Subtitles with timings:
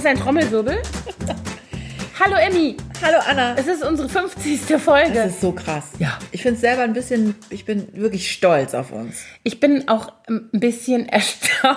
[0.00, 0.78] Das ist ein Trommelwirbel.
[2.18, 2.74] Hallo Emmy.
[3.04, 3.54] Hallo Anna.
[3.58, 4.80] Es ist unsere 50.
[4.80, 5.12] Folge.
[5.12, 5.90] Das ist so krass.
[5.98, 6.18] Ja.
[6.32, 9.22] Ich finde es selber ein bisschen, ich bin wirklich stolz auf uns.
[9.42, 11.76] Ich bin auch ein bisschen erstaunt.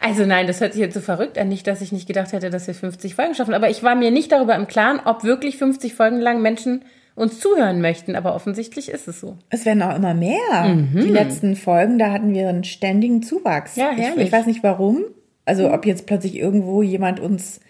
[0.00, 1.50] Also nein, das hört sich jetzt so verrückt an.
[1.50, 3.52] Nicht, dass ich nicht gedacht hätte, dass wir 50 Folgen schaffen.
[3.52, 6.82] Aber ich war mir nicht darüber im Klaren, ob wirklich 50 Folgen lang Menschen
[7.14, 8.16] uns zuhören möchten.
[8.16, 9.36] Aber offensichtlich ist es so.
[9.50, 10.64] Es werden auch immer mehr.
[10.94, 13.76] Die letzten Folgen, da hatten wir einen ständigen Zuwachs.
[13.76, 14.28] Ja, ich, herrlich.
[14.28, 15.04] ich weiß nicht warum.
[15.48, 17.60] Also ob jetzt plötzlich irgendwo jemand uns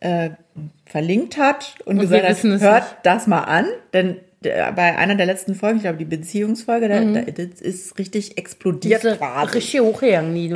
[0.00, 0.30] äh,
[0.86, 2.96] verlinkt hat und, Und gesagt hat, hört nicht.
[3.02, 3.66] das mal an.
[3.92, 7.98] Denn äh, bei einer der letzten Folgen, ich glaube die Beziehungsfolge, da, da, das ist
[7.98, 9.54] richtig explodiert Diese gerade.
[9.54, 10.54] richtig hochgegangen, die du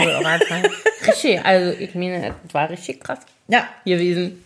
[1.06, 3.18] Richtig, also ich meine, es war richtig krass
[3.48, 4.41] Ja, gewesen.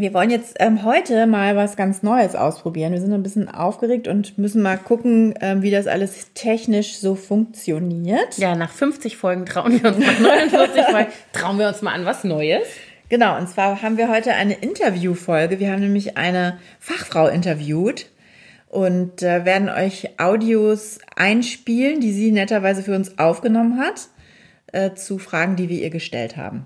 [0.00, 2.92] Wir wollen jetzt ähm, heute mal was ganz Neues ausprobieren.
[2.92, 7.16] Wir sind ein bisschen aufgeregt und müssen mal gucken, ähm, wie das alles technisch so
[7.16, 8.38] funktioniert.
[8.38, 12.04] Ja, nach 50 Folgen trauen wir uns nach 49 Folgen, trauen wir uns mal an
[12.04, 12.62] was Neues.
[13.08, 15.58] Genau, und zwar haben wir heute eine Interviewfolge.
[15.58, 18.06] Wir haben nämlich eine Fachfrau interviewt
[18.68, 24.02] und äh, werden euch Audios einspielen, die sie netterweise für uns aufgenommen hat,
[24.72, 26.64] äh, zu Fragen, die wir ihr gestellt haben.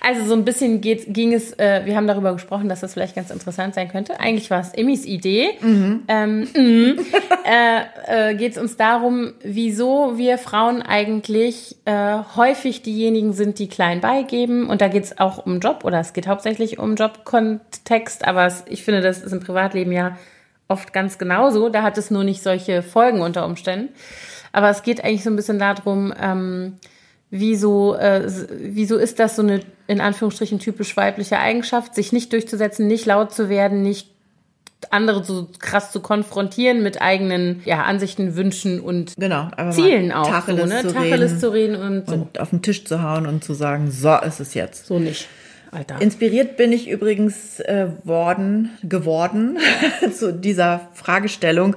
[0.00, 3.14] Also so ein bisschen geht, ging es, äh, wir haben darüber gesprochen, dass das vielleicht
[3.14, 4.20] ganz interessant sein könnte.
[4.20, 5.50] Eigentlich war es Emmys Idee.
[5.62, 6.98] Ähm, mhm.
[7.44, 13.68] äh, äh, geht es uns darum, wieso wir Frauen eigentlich äh, häufig diejenigen sind, die
[13.68, 14.68] klein beigeben.
[14.68, 18.64] Und da geht es auch um Job oder es geht hauptsächlich um Jobkontext, aber es,
[18.68, 20.16] ich finde, das ist im Privatleben ja
[20.68, 21.68] oft ganz genauso.
[21.68, 23.88] Da hat es nur nicht solche Folgen unter Umständen.
[24.52, 26.76] Aber es geht eigentlich so ein bisschen darum, ähm,
[27.30, 32.86] wieso, äh, wieso ist das so eine in Anführungsstrichen typisch weibliche Eigenschaft, sich nicht durchzusetzen,
[32.86, 34.08] nicht laut zu werden, nicht
[34.90, 40.28] andere so krass zu konfrontieren mit eigenen ja, Ansichten, Wünschen und Genau, Zielen auch.
[40.28, 40.80] Tacheles so, ne?
[40.82, 42.14] zu Tacheles reden zu reden und so.
[42.14, 44.86] und auf den Tisch zu hauen und zu sagen, so ist es jetzt.
[44.86, 45.28] so nicht.
[45.72, 46.00] Alter.
[46.00, 49.58] Inspiriert bin ich übrigens äh, worden, geworden
[50.12, 51.76] zu dieser Fragestellung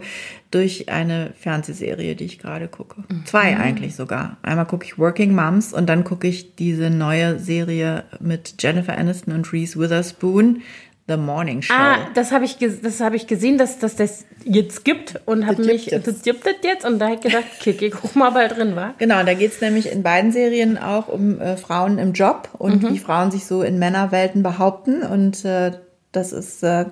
[0.53, 3.03] durch eine Fernsehserie, die ich gerade gucke.
[3.25, 4.38] Zwei eigentlich sogar.
[4.44, 9.34] Einmal gucke ich Working Moms und dann gucke ich diese neue Serie mit Jennifer Aniston
[9.34, 10.62] und Reese Witherspoon,
[11.08, 11.74] The Morning Show.
[11.75, 15.63] Ah, das habe ich, das hab ich gesehen, dass, dass das jetzt gibt und habe
[15.63, 16.22] mich, das es.
[16.22, 18.94] gibt es jetzt und da habe ich gedacht, kick, ich guck mal bald drin, war.
[19.00, 23.00] Genau, da geht's nämlich in beiden Serien auch um äh, Frauen im Job und wie
[23.00, 25.03] Frauen sich so in Männerwelten behaupten.
[25.03, 25.72] Und äh,
[26.13, 26.86] das ist, äh,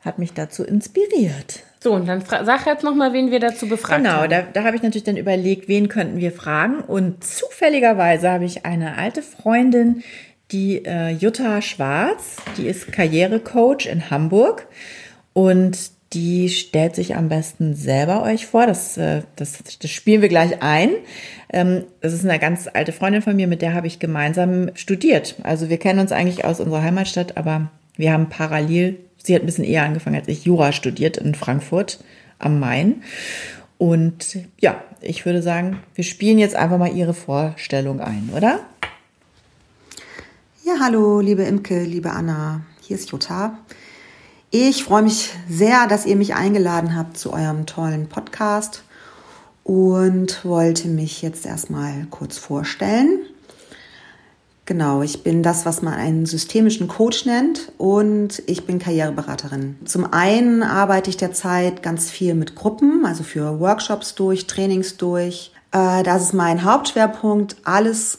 [0.00, 1.62] hat mich dazu inspiriert.
[1.80, 4.30] So, und dann sag jetzt noch mal, wen wir dazu befragt Genau, haben.
[4.30, 6.80] da, da habe ich natürlich dann überlegt, wen könnten wir fragen.
[6.80, 10.02] Und zufälligerweise habe ich eine alte Freundin,
[10.52, 14.66] die äh, Jutta Schwarz, die ist Karrierecoach in Hamburg
[15.32, 15.76] und
[16.12, 18.66] die stellt sich am besten selber euch vor.
[18.66, 20.90] Das, äh, das, das spielen wir gleich ein.
[21.52, 25.34] Ähm, das ist eine ganz alte Freundin von mir, mit der habe ich gemeinsam studiert.
[25.42, 29.46] Also wir kennen uns eigentlich aus unserer Heimatstadt, aber wir haben parallel, sie hat ein
[29.46, 31.98] bisschen eher angefangen als ich, Jura studiert in Frankfurt
[32.38, 33.02] am Main.
[33.78, 38.60] Und ja, ich würde sagen, wir spielen jetzt einfach mal ihre Vorstellung ein, oder?
[40.64, 42.62] Ja, hallo, liebe Imke, liebe Anna.
[42.80, 43.58] Hier ist Jutta.
[44.50, 48.84] Ich freue mich sehr, dass ihr mich eingeladen habt zu eurem tollen Podcast
[49.64, 53.18] und wollte mich jetzt erstmal kurz vorstellen.
[54.66, 59.76] Genau, ich bin das, was man einen systemischen Coach nennt und ich bin Karriereberaterin.
[59.84, 65.52] Zum einen arbeite ich derzeit ganz viel mit Gruppen, also für Workshops durch, Trainings durch.
[65.70, 68.18] Äh, Das ist mein Hauptschwerpunkt, alles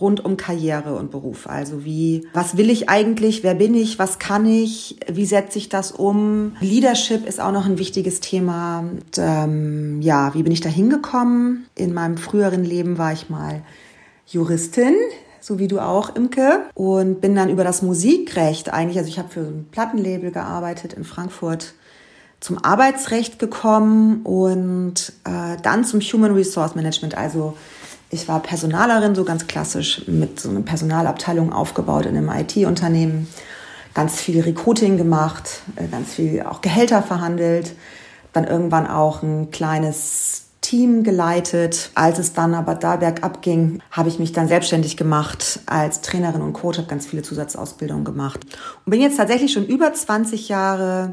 [0.00, 1.46] rund um Karriere und Beruf.
[1.48, 3.42] Also wie, was will ich eigentlich?
[3.42, 3.98] Wer bin ich?
[3.98, 4.98] Was kann ich?
[5.10, 6.56] Wie setze ich das um?
[6.60, 8.80] Leadership ist auch noch ein wichtiges Thema.
[8.80, 11.66] Und, ähm, ja, wie bin ich da hingekommen?
[11.74, 13.62] In meinem früheren Leben war ich mal
[14.26, 14.94] Juristin,
[15.44, 19.28] so wie du auch, Imke, und bin dann über das Musikrecht eigentlich, also ich habe
[19.28, 21.74] für ein Plattenlabel gearbeitet in Frankfurt,
[22.40, 27.58] zum Arbeitsrecht gekommen und äh, dann zum Human Resource Management, also
[28.08, 33.28] ich war Personalerin, so ganz klassisch mit so einer Personalabteilung aufgebaut in einem IT-Unternehmen.
[33.92, 37.74] Ganz viel Recruiting gemacht, äh, ganz viel auch Gehälter verhandelt.
[38.32, 41.90] Dann irgendwann auch ein kleines Team geleitet.
[41.94, 46.40] Als es dann aber da bergab ging, habe ich mich dann selbstständig gemacht als Trainerin
[46.40, 48.40] und Coach, habe ganz viele Zusatzausbildungen gemacht
[48.84, 51.12] und bin jetzt tatsächlich schon über 20 Jahre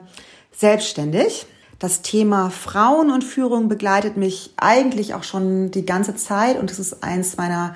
[0.55, 1.45] selbstständig.
[1.79, 6.79] Das Thema Frauen und Führung begleitet mich eigentlich auch schon die ganze Zeit und es
[6.79, 7.75] ist eins meiner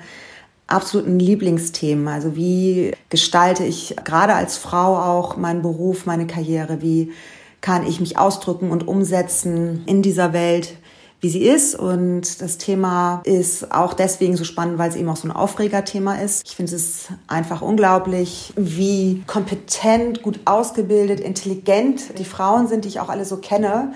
[0.68, 2.08] absoluten Lieblingsthemen.
[2.08, 6.80] Also wie gestalte ich gerade als Frau auch meinen Beruf, meine Karriere?
[6.80, 7.12] Wie
[7.60, 10.76] kann ich mich ausdrücken und umsetzen in dieser Welt?
[11.20, 11.74] Wie sie ist.
[11.74, 16.16] Und das Thema ist auch deswegen so spannend, weil es eben auch so ein Aufregerthema
[16.16, 16.46] ist.
[16.46, 23.00] Ich finde es einfach unglaublich, wie kompetent, gut ausgebildet, intelligent die Frauen sind, die ich
[23.00, 23.92] auch alle so kenne.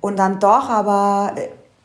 [0.00, 1.34] Und dann doch aber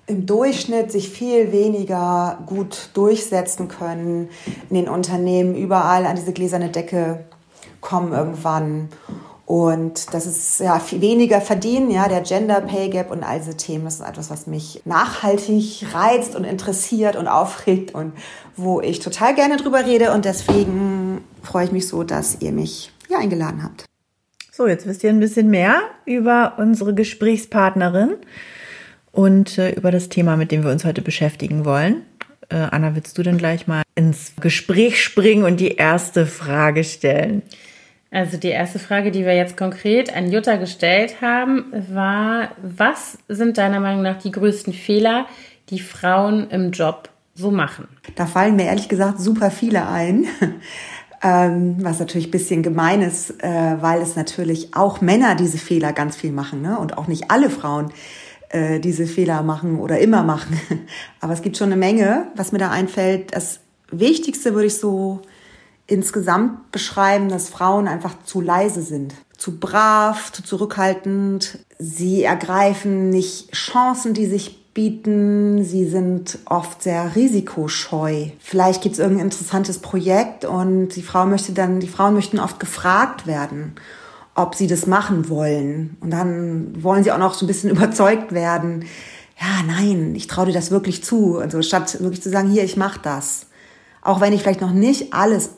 [0.07, 4.29] im Durchschnitt sich viel weniger gut durchsetzen können
[4.69, 7.25] in den Unternehmen, überall an diese gläserne Decke
[7.81, 8.89] kommen irgendwann
[9.45, 13.55] und das ist ja viel weniger verdienen, ja, der Gender Pay Gap und all diese
[13.55, 18.13] Themen, das ist etwas, was mich nachhaltig reizt und interessiert und aufregt und
[18.55, 22.91] wo ich total gerne drüber rede und deswegen freue ich mich so, dass ihr mich
[23.07, 23.85] hier eingeladen habt.
[24.51, 28.15] So, jetzt wisst ihr ein bisschen mehr über unsere Gesprächspartnerin
[29.11, 32.03] und äh, über das Thema, mit dem wir uns heute beschäftigen wollen.
[32.49, 37.43] Äh, Anna, willst du denn gleich mal ins Gespräch springen und die erste Frage stellen?
[38.15, 43.57] Also die erste Frage, die wir jetzt konkret an Jutta gestellt haben, war, was sind
[43.57, 45.25] deiner Meinung nach die größten Fehler,
[45.69, 47.89] die Frauen im Job so machen?
[48.15, 50.27] Da fallen mir ehrlich gesagt super viele ein.
[51.23, 55.91] Ähm, was natürlich ein bisschen gemein ist, äh, weil es natürlich auch Männer diese Fehler
[55.91, 56.77] ganz viel machen ne?
[56.77, 57.91] und auch nicht alle Frauen
[58.49, 60.59] äh, diese Fehler machen oder immer machen.
[61.21, 63.33] Aber es gibt schon eine Menge, was mir da einfällt.
[63.33, 65.21] Das Wichtigste würde ich so
[65.87, 71.59] insgesamt beschreiben, dass Frauen einfach zu leise sind, zu brav, zu zurückhaltend.
[71.77, 75.63] Sie ergreifen nicht Chancen, die sich bieten.
[75.63, 78.27] Sie sind oft sehr risikoscheu.
[78.39, 82.59] Vielleicht gibt es irgendein interessantes Projekt und die Frau möchte dann, die Frauen möchten oft
[82.59, 83.75] gefragt werden,
[84.35, 85.97] ob sie das machen wollen.
[86.01, 88.85] Und dann wollen sie auch noch so ein bisschen überzeugt werden.
[89.39, 91.37] Ja, nein, ich traue dir das wirklich zu.
[91.37, 93.47] Also statt wirklich zu sagen, hier, ich mache das.
[94.01, 95.51] Auch wenn ich vielleicht noch nicht alles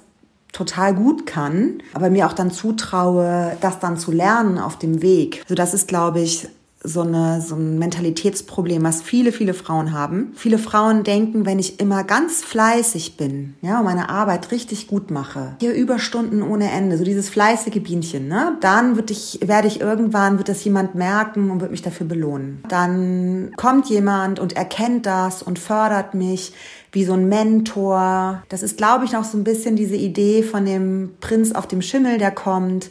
[0.57, 5.41] total gut kann, aber mir auch dann zutraue, das dann zu lernen auf dem Weg.
[5.43, 6.47] Also das ist, glaube ich,
[6.83, 10.31] so, eine, so ein Mentalitätsproblem, was viele, viele Frauen haben.
[10.35, 15.11] Viele Frauen denken, wenn ich immer ganz fleißig bin, ja, und meine Arbeit richtig gut
[15.11, 19.81] mache, hier Überstunden ohne Ende, so dieses fleißige Bienchen, ne, dann wird ich, werde ich
[19.81, 22.63] irgendwann, wird das jemand merken und wird mich dafür belohnen.
[22.69, 26.53] Dann kommt jemand und erkennt das und fördert mich
[26.97, 28.41] wie so ein Mentor.
[28.49, 31.83] Das ist, glaube ich, noch so ein bisschen diese Idee von dem Prinz auf dem
[31.83, 32.89] Schimmel, der kommt,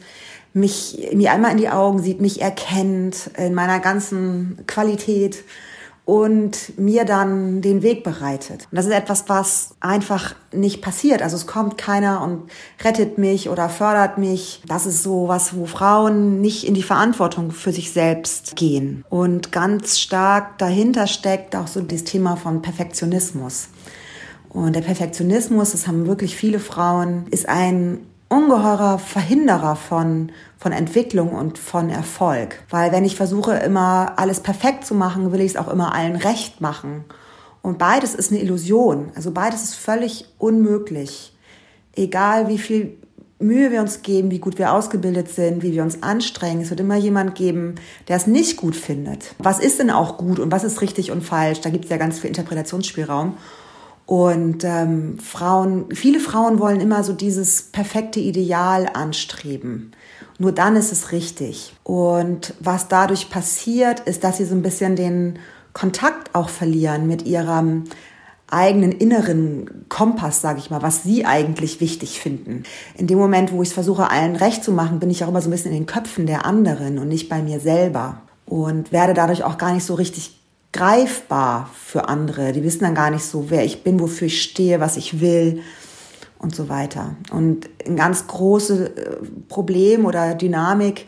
[0.53, 5.43] mich mir einmal in die Augen sieht, mich erkennt in meiner ganzen Qualität
[6.05, 8.69] und mir dann den Weg bereitet.
[8.71, 11.21] Und das ist etwas, was einfach nicht passiert.
[11.21, 12.49] Also es kommt keiner und
[12.85, 14.63] rettet mich oder fördert mich.
[14.69, 19.05] Das ist so was, wo Frauen nicht in die Verantwortung für sich selbst gehen.
[19.11, 23.69] Und ganz stark dahinter steckt auch so das Thema von Perfektionismus.
[24.57, 27.99] Und der Perfektionismus, das haben wirklich viele Frauen, ist ein
[28.31, 32.63] ungeheurer Verhinderer von, von Entwicklung und von Erfolg.
[32.71, 36.17] Weil wenn ich versuche, immer alles perfekt zu machen, will ich es auch immer allen
[36.17, 37.05] recht machen.
[37.61, 39.11] Und beides ist eine Illusion.
[39.15, 41.37] Also beides ist völlig unmöglich.
[41.95, 42.97] Egal wie viel
[43.39, 46.81] Mühe wir uns geben, wie gut wir ausgebildet sind, wie wir uns anstrengen, es wird
[46.81, 47.75] immer jemand geben,
[48.09, 49.35] der es nicht gut findet.
[49.37, 51.61] Was ist denn auch gut und was ist richtig und falsch?
[51.61, 53.35] Da gibt es ja ganz viel Interpretationsspielraum.
[54.07, 59.91] Und ähm, Frauen, viele Frauen wollen immer so dieses perfekte Ideal anstreben.
[60.39, 61.75] Nur dann ist es richtig.
[61.83, 65.41] Und was dadurch passiert, ist, dass sie so ein bisschen den
[65.73, 67.85] Kontakt auch verlieren mit ihrem
[68.49, 72.63] eigenen inneren Kompass, sage ich mal, was sie eigentlich wichtig finden.
[72.97, 75.43] In dem Moment, wo ich es versuche, allen recht zu machen, bin ich auch immer
[75.43, 78.23] so ein bisschen in den Köpfen der anderen und nicht bei mir selber.
[78.45, 80.39] Und werde dadurch auch gar nicht so richtig
[80.73, 82.53] greifbar für andere.
[82.53, 85.63] Die wissen dann gar nicht so, wer ich bin, wofür ich stehe, was ich will
[86.39, 87.17] und so weiter.
[87.31, 89.17] Und ein ganz großes äh,
[89.49, 91.07] Problem oder Dynamik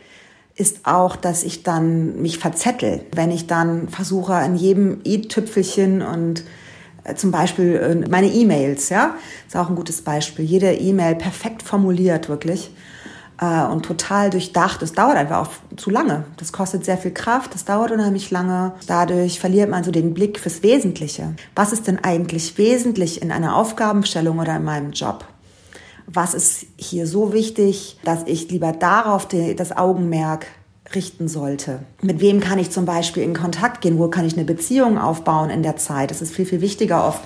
[0.55, 6.45] ist auch, dass ich dann mich verzettel, wenn ich dann versuche, an jedem i-Tüpfelchen und
[7.05, 9.15] äh, zum Beispiel äh, meine E-Mails, ja,
[9.47, 10.45] ist auch ein gutes Beispiel.
[10.45, 12.71] Jede E-Mail perfekt formuliert, wirklich
[13.41, 14.83] äh, und total durchdacht.
[14.83, 16.25] Es dauert einfach auch zu lange.
[16.37, 18.73] Das kostet sehr viel Kraft, das dauert unheimlich lange.
[18.87, 21.35] Dadurch verliert man so den Blick fürs Wesentliche.
[21.55, 25.25] Was ist denn eigentlich wesentlich in einer Aufgabenstellung oder in meinem Job?
[26.07, 30.47] Was ist hier so wichtig, dass ich lieber darauf die, das Augenmerk
[30.95, 31.81] richten sollte.
[32.01, 33.99] Mit wem kann ich zum Beispiel in Kontakt gehen?
[33.99, 36.11] Wo kann ich eine Beziehung aufbauen in der Zeit?
[36.11, 37.21] Das ist viel, viel wichtiger oft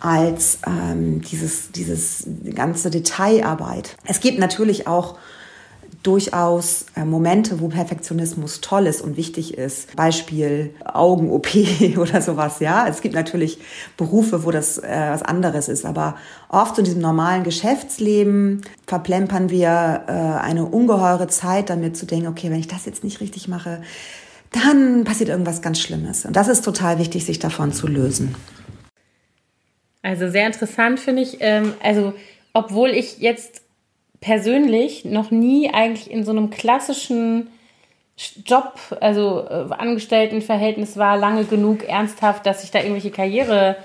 [0.00, 3.96] als ähm, dieses, dieses ganze Detailarbeit.
[4.04, 5.16] Es gibt natürlich auch
[6.06, 9.94] durchaus äh, Momente, wo Perfektionismus toll ist und wichtig ist.
[9.96, 11.48] Beispiel Augen-OP
[11.96, 12.86] oder sowas, ja.
[12.88, 13.58] Es gibt natürlich
[13.96, 16.16] Berufe, wo das äh, was anderes ist, aber
[16.48, 22.50] oft in diesem normalen Geschäftsleben verplempern wir äh, eine ungeheure Zeit damit zu denken, okay,
[22.50, 23.82] wenn ich das jetzt nicht richtig mache,
[24.52, 26.24] dann passiert irgendwas ganz Schlimmes.
[26.24, 28.34] Und das ist total wichtig, sich davon zu lösen.
[30.02, 31.38] Also sehr interessant finde ich.
[31.40, 32.14] Ähm, also,
[32.52, 33.65] obwohl ich jetzt
[34.20, 37.48] persönlich noch nie eigentlich in so einem klassischen
[38.46, 43.76] Job, also äh, Angestelltenverhältnis war, lange genug ernsthaft, dass ich da irgendwelche Karriere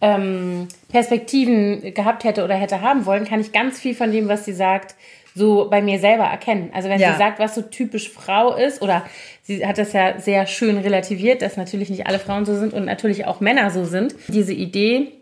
[0.00, 4.44] ähm, Perspektiven gehabt hätte oder hätte haben wollen, kann ich ganz viel von dem, was
[4.44, 4.94] sie sagt,
[5.34, 6.70] so bei mir selber erkennen.
[6.74, 7.12] Also wenn ja.
[7.12, 9.04] sie sagt, was so typisch Frau ist, oder
[9.42, 12.84] sie hat das ja sehr schön relativiert, dass natürlich nicht alle Frauen so sind und
[12.84, 14.14] natürlich auch Männer so sind.
[14.28, 15.12] Diese Idee,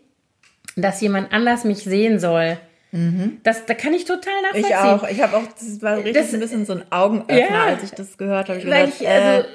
[0.75, 2.57] dass jemand anders mich sehen soll,
[2.91, 3.39] Mhm.
[3.43, 4.69] Das, da kann ich total nachvollziehen.
[4.69, 5.07] Ich auch.
[5.09, 7.91] Ich habe auch, das war richtig das, ein bisschen so ein Augenöffner, ja, als ich
[7.91, 8.59] das gehört habe.
[8.59, 9.51] Ich weil gedacht, ich, also, äh,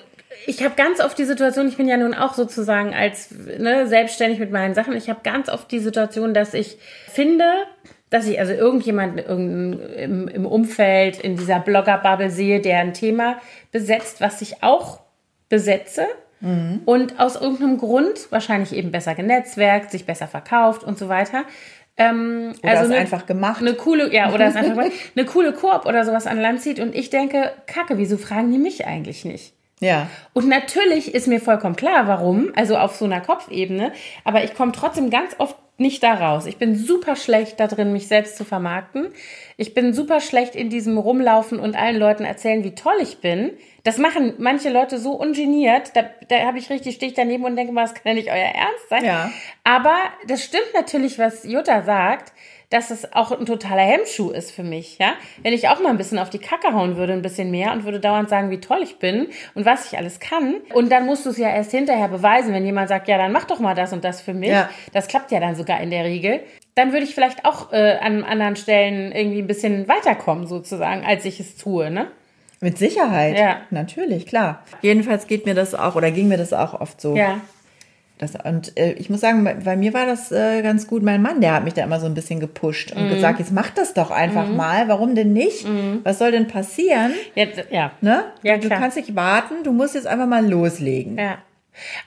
[0.46, 4.38] ich habe ganz oft die Situation, ich bin ja nun auch sozusagen als ne, selbstständig
[4.38, 7.44] mit meinen Sachen, ich habe ganz oft die Situation, dass ich finde,
[8.10, 13.36] dass ich also irgendjemand im, im Umfeld, in dieser Blogger-Bubble sehe, der ein Thema
[13.70, 15.00] besetzt, was ich auch
[15.48, 16.06] besetze.
[16.40, 16.82] Mhm.
[16.84, 21.44] Und aus irgendeinem Grund, wahrscheinlich eben besser genetzwerkt, sich besser verkauft und so weiter,
[21.96, 23.60] ähm, oder also es eine, einfach gemacht.
[23.60, 24.82] Eine coole, ja, oder es einfach
[25.16, 28.58] eine coole Koop oder sowas an Land zieht und ich denke, Kacke, wieso fragen die
[28.58, 29.54] mich eigentlich nicht?
[29.80, 30.06] Ja.
[30.32, 33.92] Und natürlich ist mir vollkommen klar, warum, also auf so einer Kopfebene,
[34.24, 36.46] aber ich komme trotzdem ganz oft nicht da raus.
[36.46, 39.08] Ich bin super schlecht da drin, mich selbst zu vermarkten.
[39.56, 43.52] Ich bin super schlecht in diesem Rumlaufen und allen Leuten erzählen, wie toll ich bin.
[43.82, 45.96] Das machen manche Leute so ungeniert.
[45.96, 48.28] Da, da habe ich richtig, stehe ich daneben und denke mal, das kann ja nicht
[48.28, 49.04] euer Ernst sein.
[49.04, 49.32] Ja.
[49.64, 52.32] Aber das stimmt natürlich, was Jutta sagt
[52.72, 55.14] dass es auch ein totaler Hemmschuh ist für mich, ja.
[55.42, 57.84] Wenn ich auch mal ein bisschen auf die Kacke hauen würde, ein bisschen mehr und
[57.84, 60.56] würde dauernd sagen, wie toll ich bin und was ich alles kann.
[60.72, 63.44] Und dann musst du es ja erst hinterher beweisen, wenn jemand sagt, ja, dann mach
[63.44, 64.50] doch mal das und das für mich.
[64.50, 64.70] Ja.
[64.92, 66.40] Das klappt ja dann sogar in der Regel.
[66.74, 71.26] Dann würde ich vielleicht auch äh, an anderen Stellen irgendwie ein bisschen weiterkommen, sozusagen, als
[71.26, 72.06] ich es tue, ne?
[72.60, 73.36] Mit Sicherheit.
[73.36, 73.62] Ja.
[73.70, 74.64] Natürlich, klar.
[74.80, 77.16] Jedenfalls geht mir das auch oder ging mir das auch oft so.
[77.16, 77.40] Ja.
[78.22, 81.02] Das, und äh, ich muss sagen, bei, bei mir war das äh, ganz gut.
[81.02, 83.14] Mein Mann, der hat mich da immer so ein bisschen gepusht und mhm.
[83.14, 84.56] gesagt, jetzt mach das doch einfach mhm.
[84.56, 84.86] mal.
[84.86, 85.66] Warum denn nicht?
[85.66, 86.02] Mhm.
[86.04, 87.14] Was soll denn passieren?
[87.34, 87.90] Jetzt, ja.
[88.00, 88.22] Ne?
[88.44, 91.18] Ja, du kannst nicht warten, du musst jetzt einfach mal loslegen.
[91.18, 91.38] Ja.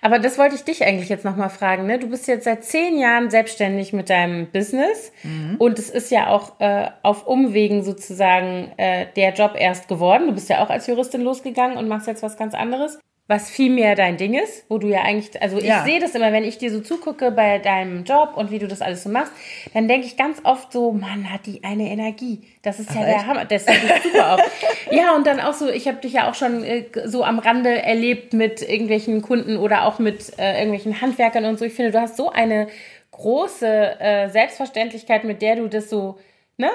[0.02, 1.86] Aber das wollte ich dich eigentlich jetzt nochmal fragen.
[1.86, 2.00] Ne?
[2.00, 5.56] Du bist jetzt seit zehn Jahren selbstständig mit deinem Business mhm.
[5.58, 10.28] und es ist ja auch äh, auf Umwegen sozusagen äh, der Job erst geworden.
[10.28, 13.72] Du bist ja auch als Juristin losgegangen und machst jetzt was ganz anderes was viel
[13.72, 15.84] mehr dein Ding ist, wo du ja eigentlich, also ich ja.
[15.84, 18.82] sehe das immer, wenn ich dir so zugucke bei deinem Job und wie du das
[18.82, 19.32] alles so machst,
[19.74, 22.44] dann denke ich ganz oft so, Mann, hat die eine Energie.
[22.62, 23.26] Das ist ja Ach, der echt?
[23.26, 23.46] Hammer.
[23.46, 24.52] Das ist super oft.
[24.92, 27.82] ja, und dann auch so, ich habe dich ja auch schon äh, so am Rande
[27.82, 31.66] erlebt mit irgendwelchen Kunden oder auch mit äh, irgendwelchen Handwerkern und so.
[31.66, 32.68] Ich finde, du hast so eine
[33.10, 36.20] große äh, Selbstverständlichkeit, mit der du das so,
[36.58, 36.70] ne?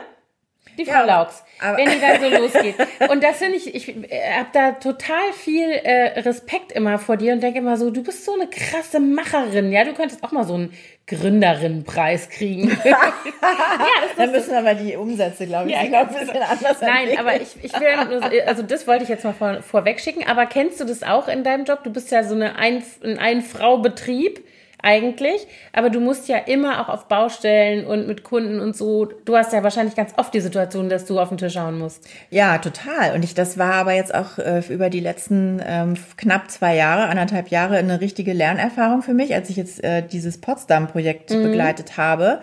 [0.80, 1.44] Die Frau ja, Laux,
[1.76, 2.75] wenn die dann so losgeht.
[3.10, 7.34] Und das finde ich, ich äh, habe da total viel äh, Respekt immer vor dir
[7.34, 9.70] und denke immer so, du bist so eine krasse Macherin.
[9.70, 10.72] Ja, du könntest auch mal so einen
[11.06, 12.68] Gründerinnenpreis kriegen.
[12.84, 12.96] ja,
[13.42, 17.18] das dann müssen aber die Umsätze, glaube ich, ja, noch ein bisschen anders Nein, entwickeln.
[17.18, 20.26] aber ich, ich will, also das wollte ich jetzt mal vor, vorweg schicken.
[20.26, 21.84] Aber kennst du das auch in deinem Job?
[21.84, 24.42] Du bist ja so eine ein, ein Ein-Frau-Betrieb
[24.82, 29.06] eigentlich, aber du musst ja immer auch auf Baustellen und mit Kunden und so.
[29.25, 32.08] Du hast ja wahrscheinlich ganz oft die Situation, dass du auf den Tisch schauen musst.
[32.30, 33.14] Ja, total.
[33.14, 37.08] Und ich, das war aber jetzt auch äh, über die letzten ähm, knapp zwei Jahre,
[37.08, 41.42] anderthalb Jahre eine richtige Lernerfahrung für mich, als ich jetzt äh, dieses Potsdam-Projekt mhm.
[41.42, 42.40] begleitet habe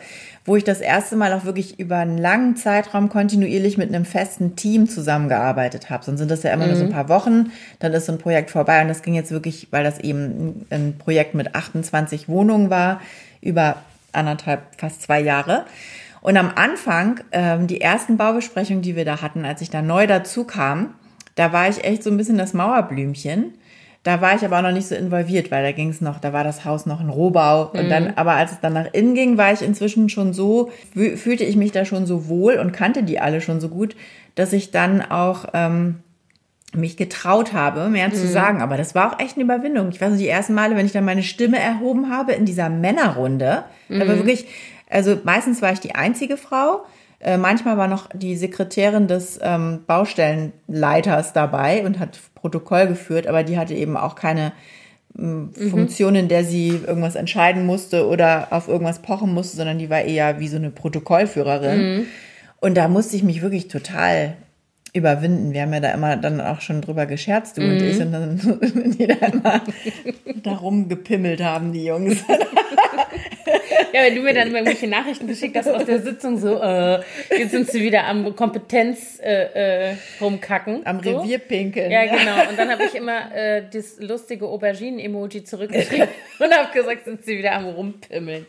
[0.48, 4.56] wo ich das erste Mal auch wirklich über einen langen Zeitraum kontinuierlich mit einem festen
[4.56, 6.06] Team zusammengearbeitet habe.
[6.06, 6.70] Sonst sind das ja immer mhm.
[6.70, 6.94] nur so ein mhm.
[6.94, 10.00] paar Wochen, dann ist so ein Projekt vorbei und das ging jetzt wirklich, weil das
[10.00, 13.02] eben ein Projekt mit 28 Wohnungen war,
[13.42, 13.76] über
[14.14, 15.66] anderthalb, fast zwei Jahre.
[16.22, 20.08] Und am Anfang, ähm, die ersten Baubesprechungen, die wir da hatten, als ich da neu
[20.08, 20.94] dazu kam,
[21.36, 23.54] da war ich echt so ein bisschen das Mauerblümchen
[24.08, 26.32] da war ich aber auch noch nicht so involviert, weil da ging es noch, da
[26.32, 27.72] war das Haus noch ein Rohbau.
[27.74, 27.80] Mhm.
[27.80, 31.44] Und dann, aber als es dann nach innen ging, war ich inzwischen schon so, fühlte
[31.44, 33.98] ich mich da schon so wohl und kannte die alle schon so gut,
[34.36, 35.96] dass ich dann auch ähm,
[36.74, 38.14] mich getraut habe, mehr mhm.
[38.14, 38.62] zu sagen.
[38.62, 39.90] Aber das war auch echt eine Überwindung.
[39.90, 42.70] Ich weiß nicht, die ersten Male, wenn ich dann meine Stimme erhoben habe in dieser
[42.70, 44.00] Männerrunde, mhm.
[44.00, 44.48] da war wirklich,
[44.90, 46.86] also meistens war ich die einzige Frau.
[47.20, 53.44] Äh, manchmal war noch die Sekretärin des ähm, Baustellenleiters dabei und hat Protokoll geführt, aber
[53.44, 54.54] die hatte eben auch keine
[55.18, 55.52] ähm.
[55.72, 60.02] Funktion, in der sie irgendwas entscheiden musste oder auf irgendwas pochen musste, sondern die war
[60.02, 61.98] eher wie so eine Protokollführerin.
[61.98, 62.06] Mhm.
[62.60, 64.36] Und da musste ich mich wirklich total
[64.98, 65.54] überwinden.
[65.54, 67.70] Wir haben ja da immer dann auch schon drüber gescherzt, du mhm.
[67.70, 69.62] und ich, und dann die da immer
[70.44, 72.24] darum gepimmelt haben, die Jungs.
[73.94, 77.00] ja, wenn du mir dann irgendwelche Nachrichten geschickt hast aus der Sitzung, so, äh,
[77.38, 80.86] jetzt sind sie wieder am Kompetenz äh, äh, rumkacken.
[80.86, 81.20] Am so.
[81.20, 81.92] Revier pinkeln.
[81.92, 82.50] Ja, genau.
[82.50, 86.08] Und dann habe ich immer äh, das lustige Auberginen-Emoji zurückgeschrieben
[86.40, 88.46] und habe gesagt, sind sie wieder am Rumpimmeln.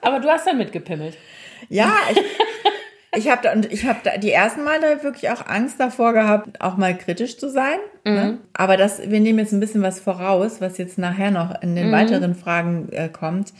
[0.00, 1.16] Aber du hast dann mitgepimmelt.
[1.68, 2.18] Ja, ich,
[3.16, 6.60] ich habe da, und ich habe da die ersten Male wirklich auch Angst davor gehabt,
[6.60, 7.78] auch mal kritisch zu sein.
[8.04, 8.38] Ne?
[8.52, 11.90] Aber das, wir nehmen jetzt ein bisschen was voraus, was jetzt nachher noch in den
[11.92, 13.52] weiteren Fragen äh, kommt.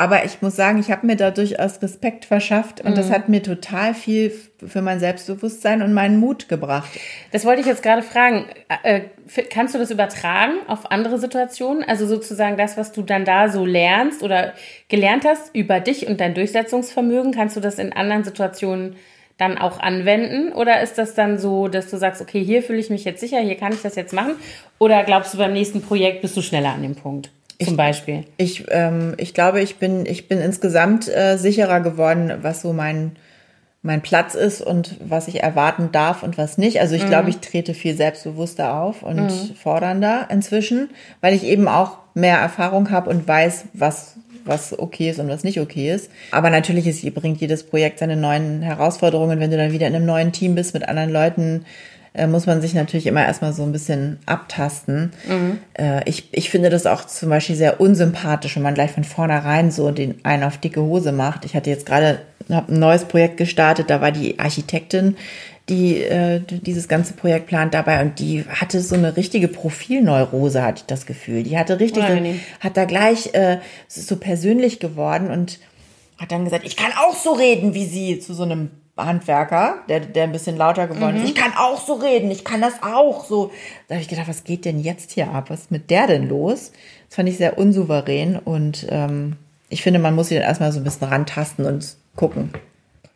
[0.00, 3.42] Aber ich muss sagen, ich habe mir da durchaus Respekt verschafft und das hat mir
[3.42, 4.32] total viel
[4.66, 6.88] für mein Selbstbewusstsein und meinen Mut gebracht.
[7.32, 8.46] Das wollte ich jetzt gerade fragen.
[8.82, 9.02] Äh,
[9.50, 11.84] kannst du das übertragen auf andere Situationen?
[11.84, 14.54] Also sozusagen das, was du dann da so lernst oder
[14.88, 18.96] gelernt hast über dich und dein Durchsetzungsvermögen, kannst du das in anderen Situationen
[19.36, 20.54] dann auch anwenden?
[20.54, 23.40] Oder ist das dann so, dass du sagst, okay, hier fühle ich mich jetzt sicher,
[23.40, 24.36] hier kann ich das jetzt machen?
[24.78, 27.30] Oder glaubst du, beim nächsten Projekt bist du schneller an dem Punkt?
[27.66, 28.24] Zum Beispiel.
[28.36, 33.12] Ich, ähm, ich glaube, ich bin, ich bin insgesamt äh, sicherer geworden, was so mein,
[33.82, 36.80] mein Platz ist und was ich erwarten darf und was nicht.
[36.80, 39.30] Also ich glaube, ich trete viel selbstbewusster auf und
[39.62, 40.90] fordernder inzwischen,
[41.20, 45.44] weil ich eben auch mehr Erfahrung habe und weiß, was was okay ist und was
[45.44, 46.10] nicht okay ist.
[46.30, 49.40] Aber natürlich ist, bringt jedes Projekt seine neuen Herausforderungen.
[49.40, 51.64] Wenn du dann wieder in einem neuen Team bist mit anderen Leuten,
[52.12, 55.12] äh, muss man sich natürlich immer erstmal so ein bisschen abtasten.
[55.78, 59.70] Äh, ich, ich finde das auch zum Beispiel sehr unsympathisch, wenn man gleich von vornherein
[59.70, 61.44] so den einen auf dicke Hose macht.
[61.44, 65.16] Ich hatte jetzt gerade ein neues Projekt gestartet, da war die Architektin,
[65.68, 70.80] die äh, dieses ganze Projekt plant dabei und die hatte so eine richtige Profilneurose, hatte
[70.80, 71.44] ich das Gefühl.
[71.44, 72.40] Die hatte richtig, Unangenehm.
[72.58, 75.60] hat da gleich, äh, so persönlich geworden und
[76.18, 78.70] hat dann gesagt, ich kann auch so reden wie sie zu so einem
[79.06, 81.24] Handwerker, der, der ein bisschen lauter geworden ist.
[81.28, 83.50] Ich kann auch so reden, ich kann das auch so.
[83.88, 85.50] Da habe ich gedacht, was geht denn jetzt hier ab?
[85.50, 86.72] Was ist mit der denn los?
[87.08, 89.36] Das fand ich sehr unsouverän und ähm,
[89.68, 92.52] ich finde, man muss sie dann erstmal so ein bisschen rantasten und gucken.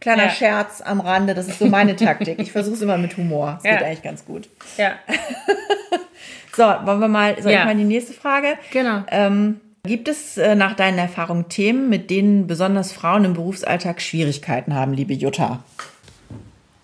[0.01, 0.31] Kleiner Ja.
[0.31, 2.39] Scherz am Rande, das ist so meine Taktik.
[2.39, 3.59] Ich versuche es immer mit Humor.
[3.63, 3.79] Das Ja.
[3.79, 4.49] geht eigentlich ganz gut.
[4.77, 4.93] Ja,
[6.57, 7.61] So, wollen wir mal, soll Ja.
[7.61, 8.57] ich mal die nächste Frage?
[8.71, 9.03] genau.
[9.11, 14.75] Ähm, gibt es äh, nach deinen Erfahrungen Themen, mit denen besonders Frauen im Berufsalltag Schwierigkeiten
[14.75, 15.63] haben, liebe Jutta?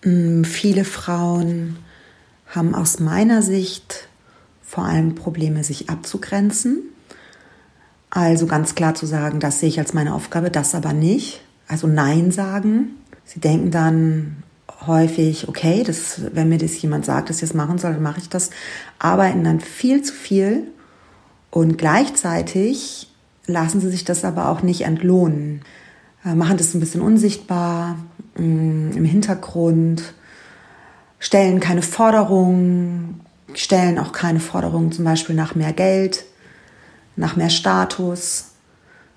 [0.03, 1.77] Viele Frauen
[2.47, 4.07] haben aus meiner Sicht
[4.63, 6.83] vor allem Probleme, sich abzugrenzen.
[8.09, 11.41] Also ganz klar zu sagen, das sehe ich als meine Aufgabe, das aber nicht.
[11.67, 12.95] Also Nein sagen.
[13.25, 14.43] Sie denken dann
[14.85, 18.19] häufig, okay, das, wenn mir das jemand sagt, dass ich das machen soll, dann mache
[18.19, 18.49] ich das.
[18.99, 20.67] Arbeiten dann viel zu viel
[21.51, 23.09] und gleichzeitig
[23.45, 25.61] lassen sie sich das aber auch nicht entlohnen.
[26.25, 27.97] Äh, machen das ein bisschen unsichtbar
[28.37, 30.13] mh, im Hintergrund,
[31.19, 33.21] stellen keine Forderungen,
[33.53, 36.25] stellen auch keine Forderungen zum Beispiel nach mehr Geld,
[37.15, 38.51] nach mehr Status,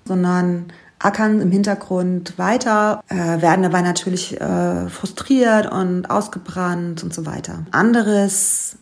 [0.03, 0.65] sondern
[0.99, 7.65] ackern im Hintergrund weiter, äh, werden dabei natürlich äh, frustriert und ausgebrannt und so weiter.
[7.71, 8.77] Anderes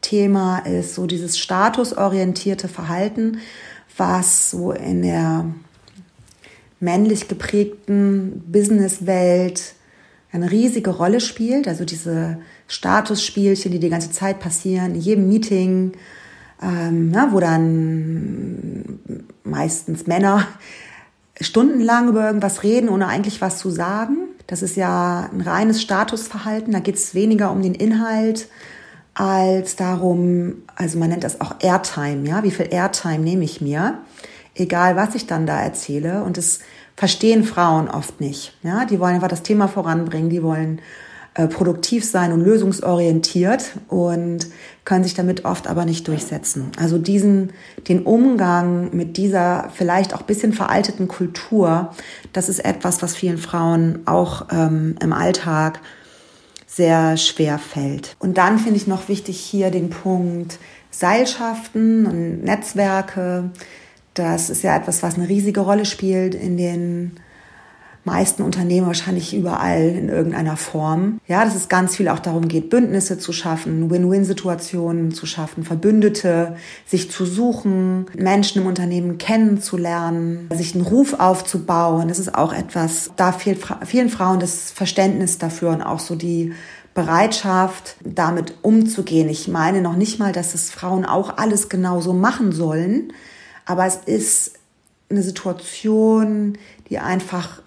[0.00, 3.38] Thema ist so dieses statusorientierte Verhalten,
[3.96, 5.46] was so in der
[6.80, 9.74] männlich geprägten Businesswelt
[10.30, 11.66] eine riesige Rolle spielt.
[11.66, 15.92] Also diese Statusspielchen, die die ganze Zeit passieren, in jedem Meeting,
[16.62, 19.00] ähm, ja, wo dann
[19.44, 20.46] meistens Männer
[21.40, 24.16] stundenlang über irgendwas reden, ohne eigentlich was zu sagen.
[24.46, 26.72] Das ist ja ein reines Statusverhalten.
[26.72, 28.48] Da geht es weniger um den Inhalt
[29.18, 33.98] als darum, also man nennt das auch Airtime, ja, wie viel Airtime nehme ich mir,
[34.54, 36.22] egal was ich dann da erzähle.
[36.22, 36.60] Und das
[36.94, 38.56] verstehen Frauen oft nicht.
[38.62, 40.80] Ja, die wollen einfach das Thema voranbringen, die wollen
[41.34, 44.46] äh, produktiv sein und lösungsorientiert und
[44.84, 46.70] können sich damit oft aber nicht durchsetzen.
[46.78, 47.52] Also diesen,
[47.88, 51.92] den Umgang mit dieser vielleicht auch bisschen veralteten Kultur,
[52.32, 55.80] das ist etwas, was vielen Frauen auch ähm, im Alltag
[56.68, 58.14] sehr schwer fällt.
[58.20, 60.58] Und dann finde ich noch wichtig hier den Punkt
[60.90, 63.50] Seilschaften und Netzwerke.
[64.14, 67.18] Das ist ja etwas, was eine riesige Rolle spielt in den
[68.08, 71.20] meisten Unternehmen, wahrscheinlich überall in irgendeiner Form.
[71.28, 76.56] Ja, dass es ganz viel auch darum geht, Bündnisse zu schaffen, Win-Win-Situationen zu schaffen, Verbündete,
[76.86, 82.08] sich zu suchen, Menschen im Unternehmen kennenzulernen, sich einen Ruf aufzubauen.
[82.08, 86.52] Das ist auch etwas, da fehlt vielen Frauen das Verständnis dafür und auch so die
[86.94, 89.28] Bereitschaft, damit umzugehen.
[89.28, 93.12] Ich meine noch nicht mal, dass es Frauen auch alles genauso machen sollen,
[93.66, 94.54] aber es ist
[95.10, 96.58] eine Situation,
[96.90, 97.62] die einfach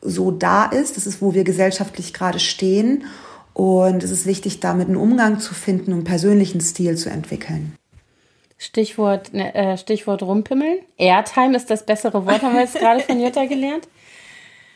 [0.00, 0.96] so da ist.
[0.96, 3.04] Das ist, wo wir gesellschaftlich gerade stehen.
[3.52, 7.76] Und es ist wichtig, damit einen Umgang zu finden und einen persönlichen Stil zu entwickeln.
[8.58, 10.80] Stichwort, ne, äh, Stichwort rumpimmeln.
[10.98, 13.88] Airtime ist das bessere Wort, haben wir jetzt gerade von Jutta gelernt.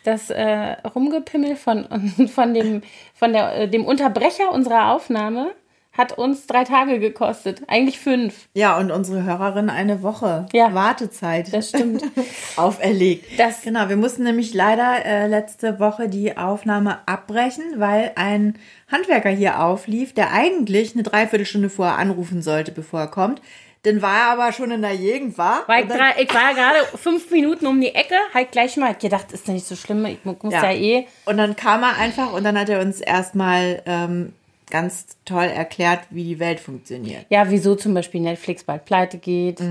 [0.04, 1.86] Das äh, Rumgepimmel von,
[2.34, 2.82] von, dem,
[3.14, 5.52] von der, äh, dem Unterbrecher unserer Aufnahme
[5.96, 7.62] hat uns drei Tage gekostet.
[7.68, 8.34] Eigentlich fünf.
[8.54, 10.74] Ja, und unsere Hörerin eine Woche Ja.
[10.74, 12.02] Wartezeit Das stimmt.
[12.56, 13.38] auferlegt.
[13.38, 18.58] Das- genau, wir mussten nämlich leider äh, letzte Woche die Aufnahme abbrechen, weil ein
[18.90, 23.40] Handwerker hier auflief, der eigentlich eine Dreiviertelstunde vorher anrufen sollte, bevor er kommt.
[23.84, 25.62] Dann war er aber schon in der Gegend, war?
[25.68, 29.30] War ich, drei, ich war gerade fünf Minuten um die Ecke, halt gleich mal gedacht,
[29.32, 31.06] ist nicht so schlimm, ich mu- muss ja, eh.
[31.26, 34.32] Und dann kam er einfach und dann hat er uns erstmal ähm,
[34.74, 37.26] ganz toll erklärt, wie die Welt funktioniert.
[37.28, 39.62] Ja, wieso zum Beispiel Netflix bald pleite geht.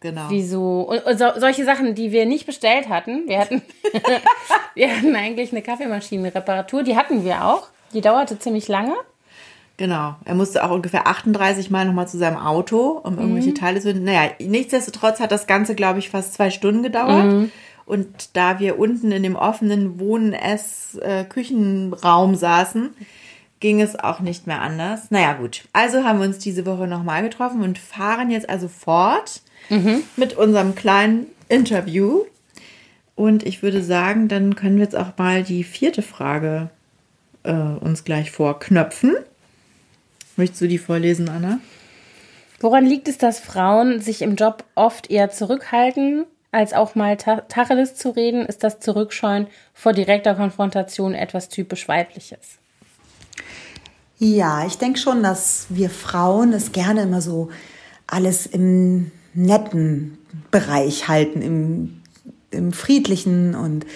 [0.00, 0.26] Genau.
[0.28, 0.80] Wieso?
[0.80, 3.28] Und, und so, solche Sachen, die wir nicht bestellt hatten.
[3.28, 3.62] Wir hatten,
[4.74, 7.68] wir hatten eigentlich eine Kaffeemaschinenreparatur, die hatten wir auch.
[7.94, 8.94] Die dauerte ziemlich lange.
[9.76, 10.16] Genau.
[10.24, 13.94] Er musste auch ungefähr 38 Mal nochmal zu seinem Auto, um irgendwelche Teile zu.
[13.94, 17.50] Naja, nichtsdestotrotz hat das Ganze, glaube ich, fast zwei Stunden gedauert.
[17.86, 22.90] Und da wir unten in dem offenen Wohnen-Ess-Küchenraum saßen,
[23.60, 25.10] ging es auch nicht mehr anders.
[25.10, 25.64] Naja, gut.
[25.72, 29.42] Also haben wir uns diese Woche nochmal getroffen und fahren jetzt also fort
[30.16, 32.24] mit unserem kleinen Interview.
[33.14, 36.70] Und ich würde sagen, dann können wir jetzt auch mal die vierte Frage
[37.42, 39.14] äh, uns gleich vorknöpfen.
[40.36, 41.60] Möchtest du die vorlesen, Anna?
[42.60, 47.42] Woran liegt es, dass Frauen sich im Job oft eher zurückhalten, als auch mal Ta
[47.42, 48.46] Tacheles zu reden?
[48.46, 52.59] Ist das Zurückscheuen vor direkter Konfrontation etwas typisch Weibliches?
[54.18, 57.48] Ja, ich denke schon, dass wir Frauen es gerne immer so
[58.06, 60.18] alles im netten
[60.50, 62.02] Bereich halten, im,
[62.50, 63.86] im friedlichen und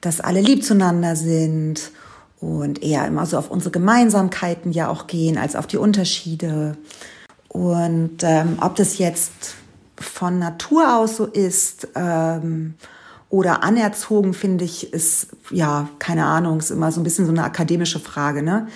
[0.00, 1.92] dass alle lieb zueinander sind
[2.40, 6.76] und eher immer so auf unsere Gemeinsamkeiten ja auch gehen als auf die Unterschiede.
[7.48, 9.54] Und ähm, ob das jetzt
[9.96, 12.74] von Natur aus so ist ähm,
[13.30, 17.44] oder anerzogen, finde ich, ist, ja, keine Ahnung, ist immer so ein bisschen so eine
[17.44, 18.42] akademische Frage.
[18.42, 18.68] Ne?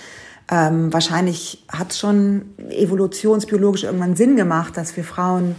[0.51, 5.55] Ähm, wahrscheinlich hat es schon evolutionsbiologisch irgendwann Sinn gemacht, dass wir Frauen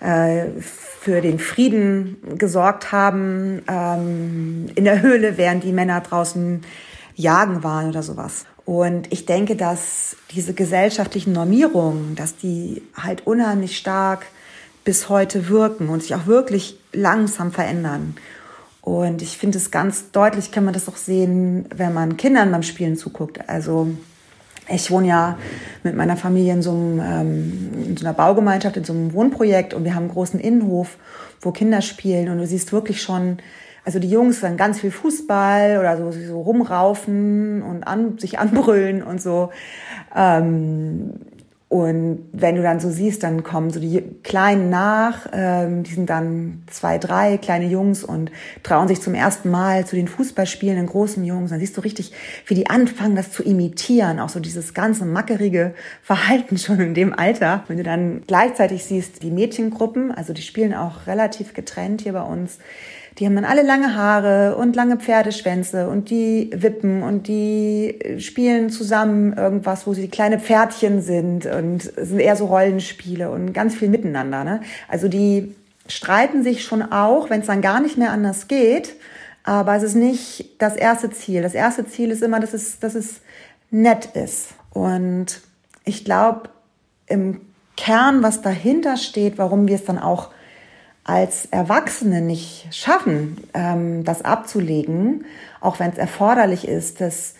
[0.00, 6.62] äh, für den Frieden gesorgt haben ähm, in der Höhle, während die Männer draußen
[7.14, 8.46] jagen waren oder sowas.
[8.64, 14.26] Und ich denke, dass diese gesellschaftlichen Normierungen, dass die halt unheimlich stark
[14.84, 18.16] bis heute wirken und sich auch wirklich langsam verändern.
[18.80, 22.62] Und ich finde es ganz deutlich, kann man das auch sehen, wenn man Kindern beim
[22.62, 23.48] Spielen zuguckt.
[23.48, 23.88] Also
[24.68, 25.38] ich wohne ja
[25.82, 29.74] mit meiner Familie in so, einem, ähm, in so einer Baugemeinschaft, in so einem Wohnprojekt
[29.74, 30.98] und wir haben einen großen Innenhof,
[31.40, 33.38] wo Kinder spielen und du siehst wirklich schon,
[33.84, 39.02] also die Jungs dann ganz viel Fußball oder so, so rumraufen und an, sich anbrüllen
[39.02, 39.50] und so.
[40.14, 41.12] Ähm,
[41.74, 46.08] und wenn du dann so siehst, dann kommen so die Kleinen nach, ähm, die sind
[46.08, 48.30] dann zwei, drei kleine Jungs und
[48.62, 51.50] trauen sich zum ersten Mal zu den Fußballspielen, großen Jungs.
[51.50, 52.12] Dann siehst du richtig,
[52.46, 54.20] wie die anfangen, das zu imitieren.
[54.20, 57.64] Auch so dieses ganze mackerige Verhalten schon in dem Alter.
[57.66, 62.22] Wenn du dann gleichzeitig siehst, die Mädchengruppen, also die spielen auch relativ getrennt hier bei
[62.22, 62.58] uns,
[63.18, 68.70] die haben dann alle lange Haare und lange Pferdeschwänze und die wippen und die spielen
[68.70, 73.76] zusammen irgendwas, wo sie kleine Pferdchen sind und es sind eher so Rollenspiele und ganz
[73.76, 74.42] viel miteinander.
[74.42, 74.60] Ne?
[74.88, 75.54] Also die
[75.86, 78.96] streiten sich schon auch, wenn es dann gar nicht mehr anders geht,
[79.44, 81.42] aber es ist nicht das erste Ziel.
[81.42, 83.20] Das erste Ziel ist immer, dass es, dass es
[83.70, 84.54] nett ist.
[84.72, 85.40] Und
[85.84, 86.48] ich glaube,
[87.06, 87.42] im
[87.76, 90.30] Kern, was dahinter steht, warum wir es dann auch
[91.04, 95.26] als Erwachsene nicht schaffen, ähm, das abzulegen,
[95.60, 97.34] auch wenn es erforderlich ist, dass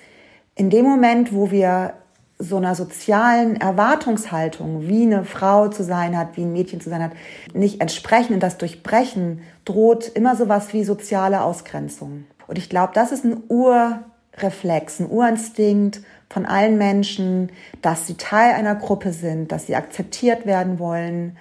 [0.55, 1.95] in dem Moment, wo wir
[2.39, 7.03] so einer sozialen Erwartungshaltung, wie eine Frau zu sein hat, wie ein Mädchen zu sein
[7.03, 7.13] hat,
[7.55, 12.25] nicht entsprechen und das durchbrechen, droht immer sowas wie soziale Ausgrenzung.
[12.47, 17.51] Und ich glaube, das ist ein Urreflex, ein Urinstinkt von allen Menschen,
[17.81, 21.37] dass sie Teil einer Gruppe sind, dass sie akzeptiert werden wollen,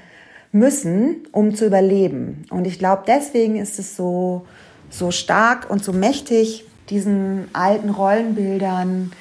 [0.53, 2.45] müssen, um zu überleben.
[2.49, 4.45] Und ich glaube, deswegen ist es so,
[4.89, 9.11] so stark und so mächtig, diesen alten Rollenbildern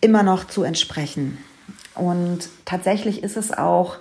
[0.00, 1.38] immer noch zu entsprechen.
[1.94, 3.98] Und tatsächlich ist es auch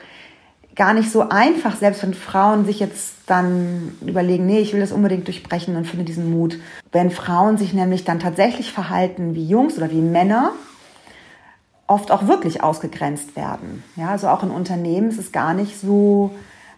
[0.76, 4.92] gar nicht so einfach, selbst wenn Frauen sich jetzt dann überlegen, nee, ich will das
[4.92, 6.58] unbedingt durchbrechen und finde diesen Mut.
[6.92, 10.54] Wenn Frauen sich nämlich dann tatsächlich verhalten wie Jungs oder wie Männer,
[11.86, 13.84] oft auch wirklich ausgegrenzt werden.
[13.96, 16.32] Ja, also auch in Unternehmen ist es gar nicht so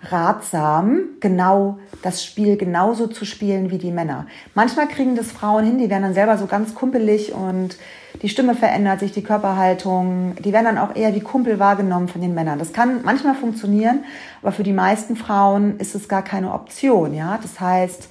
[0.10, 4.26] ratsam, genau das Spiel genauso zu spielen wie die Männer.
[4.56, 7.78] Manchmal kriegen das Frauen hin, die werden dann selber so ganz kumpelig und
[8.22, 12.22] die Stimme verändert sich, die Körperhaltung, die werden dann auch eher wie Kumpel wahrgenommen von
[12.22, 12.60] den Männern.
[12.60, 14.04] Das kann manchmal funktionieren,
[14.42, 17.14] aber für die meisten Frauen ist es gar keine Option.
[17.14, 18.10] Ja, das heißt,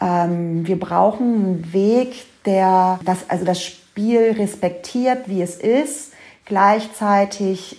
[0.00, 6.12] ähm, wir brauchen einen Weg, der das, also das Spiel respektiert, wie es ist.
[6.46, 7.78] Gleichzeitig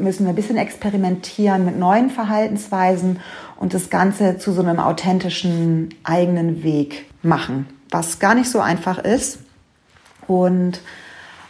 [0.00, 3.20] müssen wir ein bisschen experimentieren mit neuen Verhaltensweisen
[3.56, 8.98] und das Ganze zu so einem authentischen eigenen Weg machen, was gar nicht so einfach
[8.98, 9.40] ist
[10.26, 10.80] und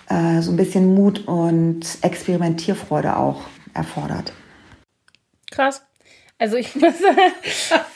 [0.08, 3.42] äh, so ein bisschen Mut und Experimentierfreude auch
[3.74, 4.32] erfordert.
[5.50, 5.82] Krass.
[6.38, 6.94] Also ich muss,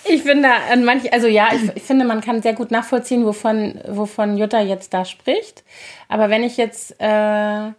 [0.04, 3.80] ich finde an manch, also ja, ich, ich, finde, man kann sehr gut nachvollziehen, wovon,
[3.88, 5.62] wovon Jutta jetzt da spricht.
[6.08, 7.72] Aber wenn ich jetzt, äh,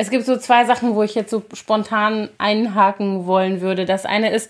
[0.00, 3.84] es gibt so zwei Sachen, wo ich jetzt so spontan einhaken wollen würde.
[3.84, 4.48] Das eine ist,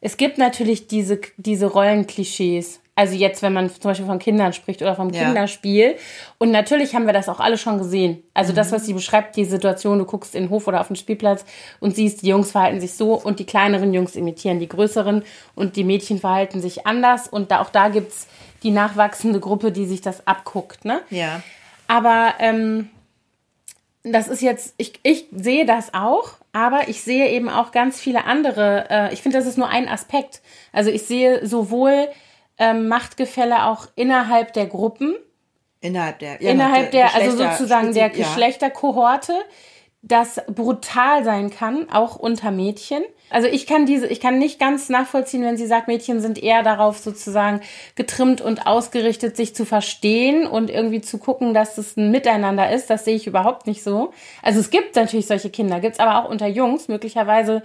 [0.00, 2.80] es gibt natürlich diese, diese Rollenklischees.
[2.94, 5.24] Also jetzt, wenn man zum Beispiel von Kindern spricht oder vom ja.
[5.24, 5.96] Kinderspiel.
[6.38, 8.22] Und natürlich haben wir das auch alle schon gesehen.
[8.32, 8.56] Also mhm.
[8.56, 11.44] das, was sie beschreibt, die Situation, du guckst in den Hof oder auf den Spielplatz
[11.78, 15.22] und siehst, die Jungs verhalten sich so und die kleineren Jungs imitieren die größeren
[15.54, 17.28] und die Mädchen verhalten sich anders.
[17.28, 18.26] Und da, auch da gibt's
[18.62, 20.86] die nachwachsende Gruppe, die sich das abguckt.
[20.86, 21.02] Ne?
[21.10, 21.42] Ja.
[21.88, 22.88] Aber ähm,
[24.04, 28.24] das ist jetzt, ich, ich sehe das auch, aber ich sehe eben auch ganz viele
[28.24, 28.86] andere.
[28.90, 30.42] Äh, ich finde, das ist nur ein Aspekt.
[30.72, 32.08] Also ich sehe sowohl
[32.58, 35.14] ähm, Machtgefälle auch innerhalb der Gruppen.
[35.80, 39.34] Innerhalb der, ja, innerhalb der, der also sozusagen der Geschlechterkohorte,
[40.02, 43.02] das brutal sein kann, auch unter Mädchen.
[43.32, 46.62] Also ich kann diese, ich kann nicht ganz nachvollziehen, wenn sie sagt, Mädchen sind eher
[46.62, 47.60] darauf sozusagen
[47.94, 52.90] getrimmt und ausgerichtet, sich zu verstehen und irgendwie zu gucken, dass es ein Miteinander ist.
[52.90, 54.12] Das sehe ich überhaupt nicht so.
[54.42, 56.88] Also es gibt natürlich solche Kinder, gibt es aber auch unter Jungs.
[56.88, 57.62] Möglicherweise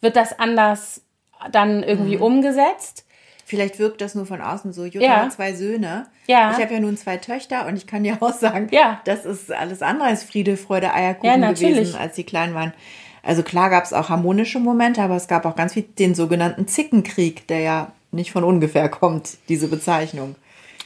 [0.00, 1.02] wird das anders
[1.50, 2.22] dann irgendwie mhm.
[2.22, 3.04] umgesetzt.
[3.50, 4.84] Vielleicht wirkt das nur von außen so.
[4.84, 5.16] Jutta ja.
[5.22, 6.06] hat zwei Söhne.
[6.28, 6.52] Ja.
[6.52, 9.00] Ich habe ja nun zwei Töchter und ich kann dir auch sagen, ja.
[9.06, 12.72] das ist alles andere als Friede, Freude, Eierkuchen ja, gewesen, als sie klein waren.
[13.22, 16.66] Also klar gab es auch harmonische Momente, aber es gab auch ganz viel den sogenannten
[16.66, 20.36] Zickenkrieg, der ja nicht von ungefähr kommt, diese Bezeichnung.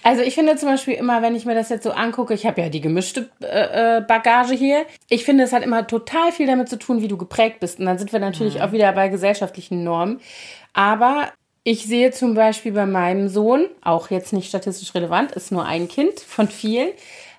[0.02, 2.60] Also ich finde zum Beispiel immer, wenn ich mir das jetzt so angucke, ich habe
[2.60, 4.84] ja die gemischte äh, äh, Bagage hier.
[5.08, 7.78] Ich finde, es hat immer total viel damit zu tun, wie du geprägt bist.
[7.78, 8.60] Und dann sind wir natürlich mhm.
[8.60, 10.20] auch wieder bei gesellschaftlichen Normen.
[10.74, 11.30] Aber
[11.62, 15.88] ich sehe zum Beispiel bei meinem Sohn, auch jetzt nicht statistisch relevant, ist nur ein
[15.88, 16.90] Kind von vielen,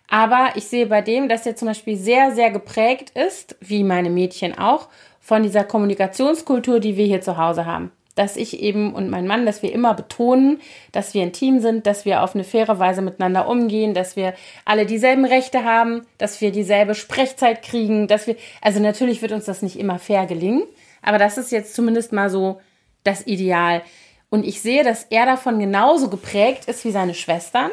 [0.09, 4.09] aber ich sehe bei dem, dass er zum Beispiel sehr, sehr geprägt ist, wie meine
[4.09, 4.87] Mädchen auch,
[5.19, 7.91] von dieser Kommunikationskultur, die wir hier zu Hause haben.
[8.13, 11.85] Dass ich eben und mein Mann, dass wir immer betonen, dass wir ein Team sind,
[11.85, 16.39] dass wir auf eine faire Weise miteinander umgehen, dass wir alle dieselben Rechte haben, dass
[16.39, 20.63] wir dieselbe Sprechzeit kriegen, dass wir, also natürlich wird uns das nicht immer fair gelingen,
[21.01, 22.61] aber das ist jetzt zumindest mal so
[23.03, 23.81] das Ideal.
[24.29, 27.71] Und ich sehe, dass er davon genauso geprägt ist wie seine Schwestern.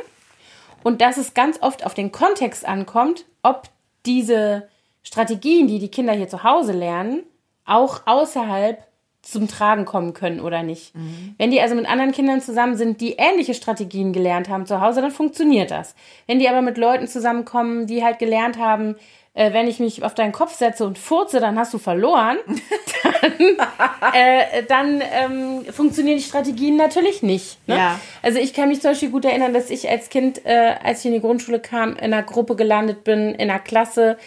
[0.83, 3.69] Und dass es ganz oft auf den Kontext ankommt, ob
[4.07, 4.69] diese
[5.03, 7.23] Strategien, die die Kinder hier zu Hause lernen,
[7.65, 8.85] auch außerhalb
[9.23, 10.97] zum Tragen kommen können oder nicht.
[10.97, 11.37] Mhm.
[11.39, 15.01] Wenn die also mit anderen Kindern zusammen sind, die ähnliche Strategien gelernt haben zu Hause,
[15.01, 15.95] dann funktioniert das.
[16.27, 18.97] Wenn die aber mit Leuten zusammenkommen, die halt gelernt haben,
[19.35, 22.37] äh, wenn ich mich auf deinen Kopf setze und furze, dann hast du verloren,
[23.23, 27.57] dann, äh, dann ähm, funktionieren die Strategien natürlich nicht.
[27.67, 27.77] Ne?
[27.77, 28.01] Ja.
[28.23, 31.07] Also ich kann mich zum Beispiel gut erinnern, dass ich als Kind, äh, als ich
[31.07, 34.19] in die Grundschule kam, in einer Gruppe gelandet bin, in einer Klasse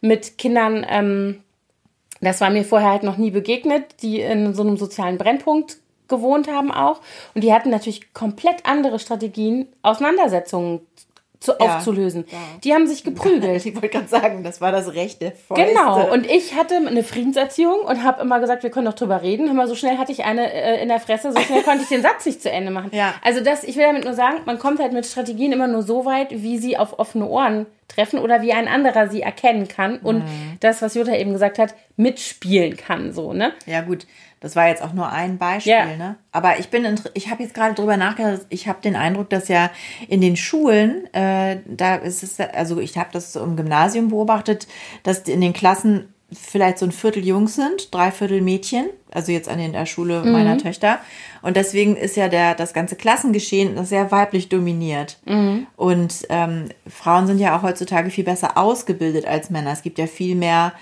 [0.00, 1.42] mit Kindern, ähm,
[2.20, 6.46] das war mir vorher halt noch nie begegnet, die in so einem sozialen Brennpunkt gewohnt
[6.46, 7.00] haben auch.
[7.34, 10.86] Und die hatten natürlich komplett andere Strategien, Auseinandersetzungen
[11.42, 12.24] zu, ja, aufzulösen.
[12.30, 12.38] Ja.
[12.62, 13.62] Die haben sich geprügelt.
[13.72, 15.32] Ich wollte gerade sagen, das war das Rechte.
[15.48, 16.12] Genau.
[16.12, 19.48] Und ich hatte eine Friedenserziehung und habe immer gesagt, wir können doch drüber reden.
[19.48, 22.02] Immer so schnell hatte ich eine äh, in der Fresse, so schnell konnte ich den
[22.02, 22.90] Satz nicht zu Ende machen.
[22.92, 23.14] Ja.
[23.22, 26.04] Also das, ich will damit nur sagen, man kommt halt mit Strategien immer nur so
[26.04, 30.20] weit, wie sie auf offene Ohren treffen oder wie ein anderer sie erkennen kann und
[30.20, 30.56] mhm.
[30.60, 33.52] das, was Jutta eben gesagt hat, mitspielen kann, so, ne?
[33.66, 34.06] Ja, gut.
[34.42, 35.96] Das war jetzt auch nur ein Beispiel, ja.
[35.96, 36.16] ne?
[36.32, 38.42] Aber ich bin, ich habe jetzt gerade drüber nachgedacht.
[38.48, 39.70] Ich habe den Eindruck, dass ja
[40.08, 44.66] in den Schulen, äh, da ist es, also ich habe das im Gymnasium beobachtet,
[45.04, 49.48] dass in den Klassen vielleicht so ein Viertel Jungs sind, drei Viertel Mädchen, also jetzt
[49.48, 50.32] an der Schule mhm.
[50.32, 50.98] meiner Töchter.
[51.42, 55.18] Und deswegen ist ja der, das ganze Klassengeschehen sehr weiblich dominiert.
[55.24, 55.68] Mhm.
[55.76, 59.72] Und ähm, Frauen sind ja auch heutzutage viel besser ausgebildet als Männer.
[59.72, 60.72] Es gibt ja viel mehr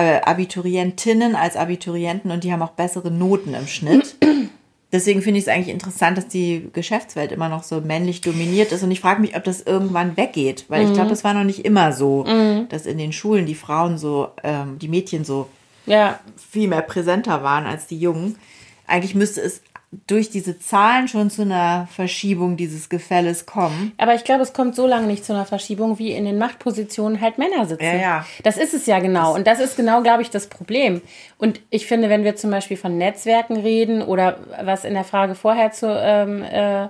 [0.00, 4.16] Abiturientinnen als Abiturienten und die haben auch bessere Noten im Schnitt.
[4.92, 8.82] Deswegen finde ich es eigentlich interessant, dass die Geschäftswelt immer noch so männlich dominiert ist.
[8.82, 10.66] Und ich frage mich, ob das irgendwann weggeht.
[10.68, 10.88] Weil mhm.
[10.88, 12.68] ich glaube, das war noch nicht immer so, mhm.
[12.68, 15.48] dass in den Schulen die Frauen so, ähm, die Mädchen so
[15.86, 16.20] ja.
[16.36, 18.36] viel mehr präsenter waren als die Jungen.
[18.86, 19.60] eigentlich müsste es
[20.06, 23.92] durch diese Zahlen schon zu einer Verschiebung dieses Gefälles kommen.
[23.98, 27.20] Aber ich glaube, es kommt so lange nicht zu einer Verschiebung, wie in den Machtpositionen
[27.20, 27.84] halt Männer sitzen.
[27.84, 28.26] Ja, ja.
[28.42, 29.34] Das ist es ja genau.
[29.34, 31.02] Und das ist genau, glaube ich, das Problem.
[31.38, 35.34] Und ich finde, wenn wir zum Beispiel von Netzwerken reden oder was in der Frage
[35.34, 36.88] vorher zu ähm, äh,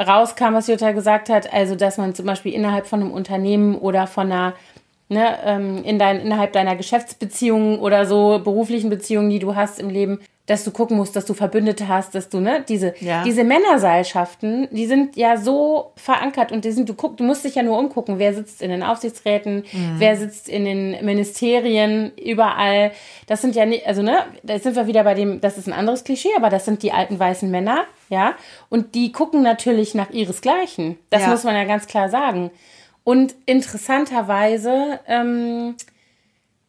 [0.00, 4.06] rauskam, was Jutta gesagt hat, also dass man zum Beispiel innerhalb von einem Unternehmen oder
[4.06, 4.54] von einer
[5.12, 9.90] Ne, ähm, in dein, innerhalb deiner Geschäftsbeziehungen oder so beruflichen Beziehungen, die du hast im
[9.90, 13.22] Leben, dass du gucken musst, dass du Verbündete hast, dass du, ne, diese, Ja.
[13.22, 17.54] diese Männerseilschaften, die sind ja so verankert und die sind, du guck, du musst dich
[17.54, 19.64] ja nur umgucken, wer sitzt in den Aufsichtsräten,
[19.98, 22.90] wer sitzt in den Ministerien, überall.
[23.28, 25.72] Das sind ja nicht, also, ne, da sind wir wieder bei dem, das ist ein
[25.72, 28.34] anderes Klischee, aber das sind die alten weißen Männer, ja,
[28.70, 30.98] und die gucken natürlich nach ihresgleichen.
[31.10, 31.28] Das Ja.
[31.28, 32.50] muss man ja ganz klar sagen.
[33.04, 35.74] Und interessanterweise, ähm,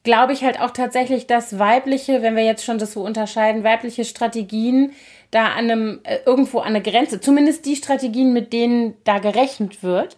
[0.03, 4.05] glaube ich halt auch tatsächlich, dass weibliche, wenn wir jetzt schon das so unterscheiden, weibliche
[4.05, 4.93] Strategien
[5.29, 9.83] da an einem, äh, irgendwo an eine Grenze, zumindest die Strategien, mit denen da gerechnet
[9.83, 10.17] wird,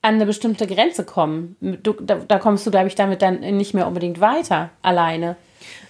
[0.00, 1.56] an eine bestimmte Grenze kommen.
[1.60, 5.36] Du, da, da kommst du, glaube ich, damit dann nicht mehr unbedingt weiter alleine.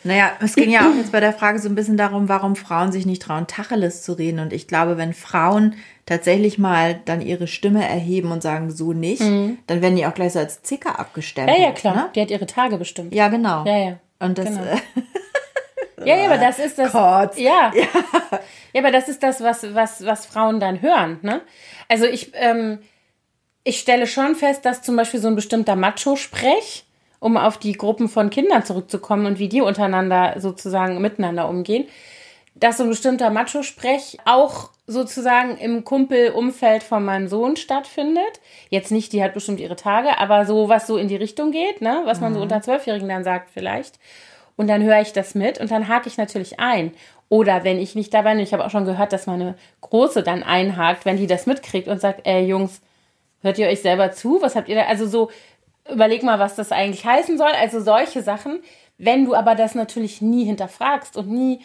[0.05, 2.91] Naja, es ging ja auch jetzt bei der Frage so ein bisschen darum, warum Frauen
[2.93, 4.41] sich nicht trauen, Tacheles zu reden.
[4.41, 5.75] Und ich glaube, wenn Frauen
[6.09, 10.33] tatsächlich mal dann ihre Stimme erheben und sagen, so nicht, dann werden die auch gleich
[10.33, 10.95] so als Zicker Mhm.
[10.95, 11.59] Ja, abgestempelt.
[11.59, 11.95] ja, klar.
[11.95, 12.09] Ne?
[12.15, 13.15] Die hat ihre Tage bestimmt.
[13.15, 13.65] Ja, genau.
[13.67, 13.99] Ja, ja.
[14.19, 14.63] Und das, Genau.
[14.63, 14.77] äh,
[16.05, 16.93] Ja, ja, aber das ist das.
[16.93, 17.37] Gott.
[17.37, 17.73] Ja.
[17.75, 18.39] ja.
[18.79, 21.19] aber das ist das, was, was, was Frauen dann hören.
[21.23, 21.41] Ne?
[21.89, 22.79] Also ich, ähm,
[23.65, 26.85] ich stelle schon fest, dass zum Beispiel so ein bestimmter Macho-Sprech,
[27.19, 31.87] um auf die Gruppen von Kindern zurückzukommen und wie die untereinander sozusagen miteinander umgehen,
[32.61, 38.41] dass so ein bestimmter Macho-Sprech auch sozusagen im Kumpelumfeld von meinem Sohn stattfindet.
[38.71, 41.83] Jetzt nicht, die hat bestimmt ihre Tage, aber so, was so in die Richtung geht,
[41.83, 42.03] ne?
[42.05, 43.99] was man so unter Zwölfjährigen dann sagt vielleicht.
[44.57, 46.93] Und dann höre ich das mit und dann hake ich natürlich ein.
[47.29, 50.43] Oder wenn ich nicht dabei bin, ich habe auch schon gehört, dass meine Große dann
[50.43, 52.81] einhakt, wenn die das mitkriegt und sagt, ey Jungs,
[53.43, 54.41] hört ihr euch selber zu?
[54.41, 54.87] Was habt ihr da?
[54.87, 55.31] Also so,
[55.89, 57.53] überleg mal, was das eigentlich heißen soll.
[57.61, 58.61] Also solche Sachen.
[58.97, 61.61] Wenn du aber das natürlich nie hinterfragst und nie,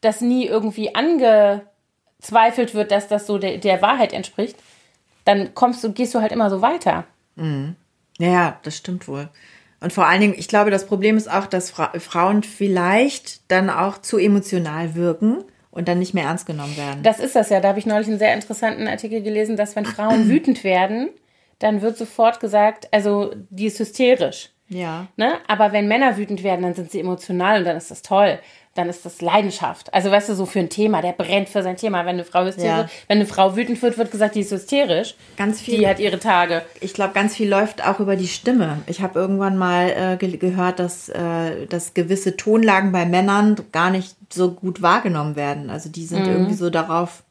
[0.00, 4.56] das nie irgendwie angezweifelt wird, dass das so der, der Wahrheit entspricht,
[5.24, 7.04] dann kommst du, gehst du halt immer so weiter.
[7.36, 7.74] Ja,
[8.18, 9.28] ja, das stimmt wohl.
[9.80, 13.70] Und vor allen Dingen, ich glaube, das Problem ist auch, dass Fra Frauen vielleicht dann
[13.70, 17.02] auch zu emotional wirken und dann nicht mehr ernst genommen werden.
[17.04, 17.60] Das ist das ja.
[17.60, 21.10] Da habe ich neulich einen sehr interessanten Artikel gelesen, dass wenn Frauen wütend werden,
[21.60, 24.50] dann wird sofort gesagt, also die ist hysterisch.
[24.68, 25.06] ja.
[25.16, 25.34] Ne?
[25.46, 28.40] Aber wenn Männer wütend werden, dann sind sie emotional und dann ist das toll.
[28.74, 29.92] Dann ist das Leidenschaft.
[29.92, 32.00] Also weißt du, so für ein Thema, der brennt für sein Thema.
[32.00, 32.88] Wenn eine Frau hysterisch, Ja.
[33.08, 35.14] wenn eine Frau wütend wird, wird gesagt, die ist hysterisch.
[35.36, 35.78] Ganz viel.
[35.78, 36.62] Die hat ihre Tage.
[36.80, 38.78] Ich glaube, ganz viel läuft auch über die Stimme.
[38.86, 43.90] Ich habe irgendwann mal äh, ge gehört, dass, äh, dass gewisse Tonlagen bei Männern gar
[43.90, 45.70] nicht so gut wahrgenommen werden.
[45.70, 47.22] Also die sind irgendwie so darauf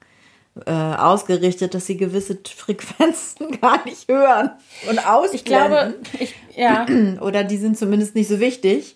[0.66, 4.52] äh, ausgerichtet, dass sie gewisse Frequenzen gar nicht hören
[4.90, 5.36] und ausblenden.
[5.36, 6.86] Ich glaube, ich, ja.
[7.22, 8.96] oder die sind zumindest nicht so wichtig.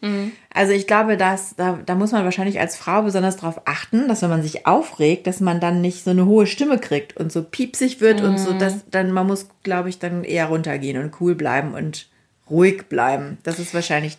[0.54, 4.22] Also ich glaube, dass, da, da muss man wahrscheinlich als Frau besonders darauf achten, dass
[4.22, 7.44] wenn man sich aufregt, dass man dann nicht so eine hohe Stimme kriegt und so
[7.44, 11.36] piepsig wird und so, dass dann man muss, glaube ich, dann eher runtergehen und cool
[11.36, 12.08] bleiben und
[12.50, 13.38] ruhig bleiben.
[13.44, 14.18] Das ist wahrscheinlich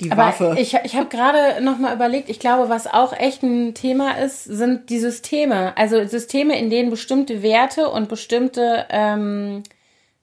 [0.00, 0.56] die Aber Waffe.
[0.58, 4.44] ich, ich habe gerade noch mal überlegt, ich glaube, was auch echt ein Thema ist,
[4.44, 5.76] sind die Systeme.
[5.76, 9.62] Also Systeme, in denen bestimmte Werte und bestimmte ähm,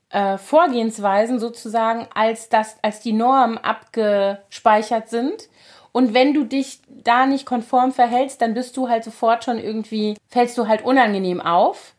[0.10, 5.50] äh, Vorgehensweisen sozusagen als, das, als die Norm abgespeichert sind.
[5.92, 10.16] Und wenn du dich da nicht konform verhältst, dann bist du halt sofort schon irgendwie,
[10.28, 11.96] fällst du halt unangenehm auf.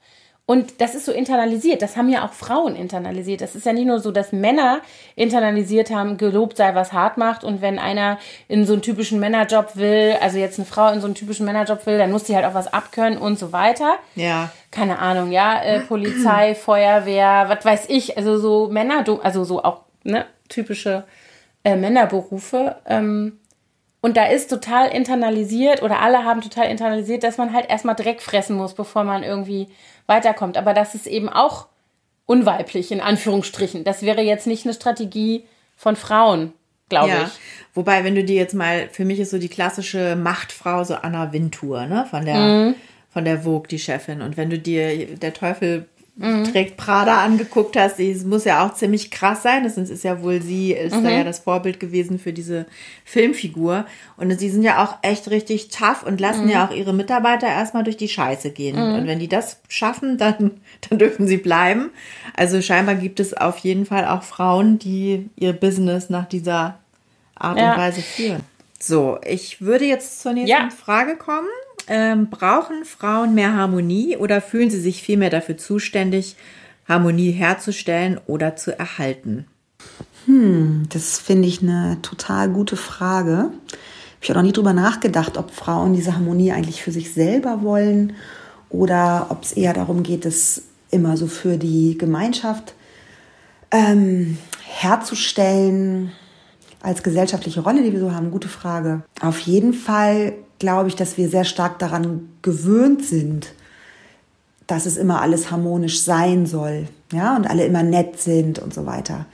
[0.51, 1.83] Und das ist so internalisiert.
[1.83, 3.43] Das haben ja auch Frauen internalisiert.
[3.43, 4.81] Das ist ja nicht nur so, dass Männer
[5.15, 7.45] internalisiert haben, gelobt sei, was hart macht.
[7.45, 11.07] Und wenn einer in so einen typischen Männerjob will, also jetzt eine Frau in so
[11.07, 13.97] einen typischen Männerjob will, dann muss sie halt auch was abkönnen und so weiter.
[14.15, 14.51] ja.
[14.71, 18.17] Keine Ahnung, ja, äh, Polizei, Feuerwehr, was weiß ich.
[18.17, 21.05] Also so Männer, also so auch ne, typische
[21.63, 22.77] äh, Männerberufe.
[22.87, 23.39] Ähm,
[24.01, 28.23] und da ist total internalisiert oder alle haben total internalisiert, dass man halt erstmal Dreck
[28.23, 29.69] fressen muss, bevor man irgendwie
[30.07, 30.57] weiterkommt.
[30.57, 31.67] Aber das ist eben auch
[32.27, 33.85] unweiblich, in Anführungsstrichen.
[33.85, 35.45] Das wäre jetzt nicht eine Strategie
[35.77, 36.53] von Frauen,
[36.89, 37.23] glaube Ja.
[37.25, 37.33] ich.
[37.75, 41.33] Wobei, wenn du dir jetzt mal, für mich ist so die klassische Machtfrau so Anna
[41.33, 42.75] Wintour, ne, von der, Mhm.
[43.11, 44.21] von der Vogue, die Chefin.
[44.23, 45.89] Und wenn du dir der Teufel
[46.21, 46.45] Mhm.
[46.53, 49.63] trägt Prada angeguckt hast, sie muss ja auch ziemlich krass sein.
[49.63, 51.05] Das ist ja wohl sie, ist Mhm.
[51.05, 52.67] da ja das Vorbild gewesen für diese
[53.05, 53.87] Filmfigur.
[54.17, 56.51] Und sie sind ja auch echt richtig tough und lassen Mhm.
[56.51, 58.77] ja auch ihre Mitarbeiter erstmal durch die Scheiße gehen.
[58.77, 60.61] Und wenn die das schaffen, dann,
[60.91, 61.91] dann dürfen sie bleiben.
[62.37, 66.79] Also scheinbar gibt es auf jeden Fall auch Frauen, die ihr Business nach dieser
[67.37, 67.73] Art Ja.
[67.75, 68.41] und Weise führen.
[68.81, 70.69] So, ich würde jetzt zur nächsten Ja.
[70.71, 71.47] Frage kommen.
[71.89, 76.37] Ähm, brauchen Frauen mehr Harmonie oder fühlen sie sich vielmehr dafür zuständig,
[76.87, 79.47] Harmonie herzustellen oder zu erhalten?
[80.27, 83.37] Hm, das finde ich eine total gute Frage.
[83.39, 83.53] Habe
[84.21, 88.15] ich auch noch nie drüber nachgedacht, ob Frauen diese Harmonie eigentlich für sich selber wollen
[88.69, 92.75] oder ob es eher darum geht, es immer so für die Gemeinschaft
[93.71, 96.13] ähm, herzustellen
[96.83, 98.31] als gesellschaftliche Rolle, die wir so haben.
[98.31, 99.03] Gute Frage.
[99.21, 103.53] Auf jeden Fall glaube ich, dass wir sehr stark daran gewöhnt sind,
[104.67, 108.87] dass es immer alles harmonisch sein soll, ja, und alle immer nett sind und so
[108.87, 109.27] weiter.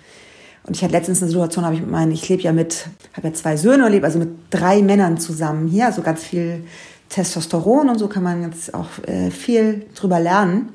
[0.66, 3.28] Und ich hatte letztens eine Situation, habe ich mit meinen, ich lebe ja mit, habe
[3.28, 6.64] ja zwei Söhne, lebe also mit drei Männern zusammen hier, also ganz viel
[7.10, 10.70] Testosteron und so kann man jetzt auch äh, viel drüber lernen.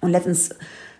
[0.00, 0.50] Und letztens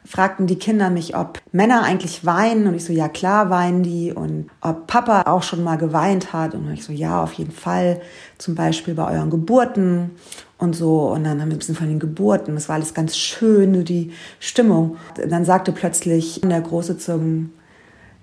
[0.07, 2.67] fragten die Kinder mich, ob Männer eigentlich weinen.
[2.67, 4.13] Und ich so, ja klar weinen die.
[4.13, 6.55] Und ob Papa auch schon mal geweint hat.
[6.55, 8.01] Und ich so, ja, auf jeden Fall.
[8.39, 10.11] Zum Beispiel bei euren Geburten
[10.59, 11.09] und so.
[11.11, 12.55] Und dann haben wir ein bisschen von den Geburten.
[12.55, 14.97] Das war alles ganz schön, nur die Stimmung.
[15.27, 17.51] Dann sagte plötzlich der Große zum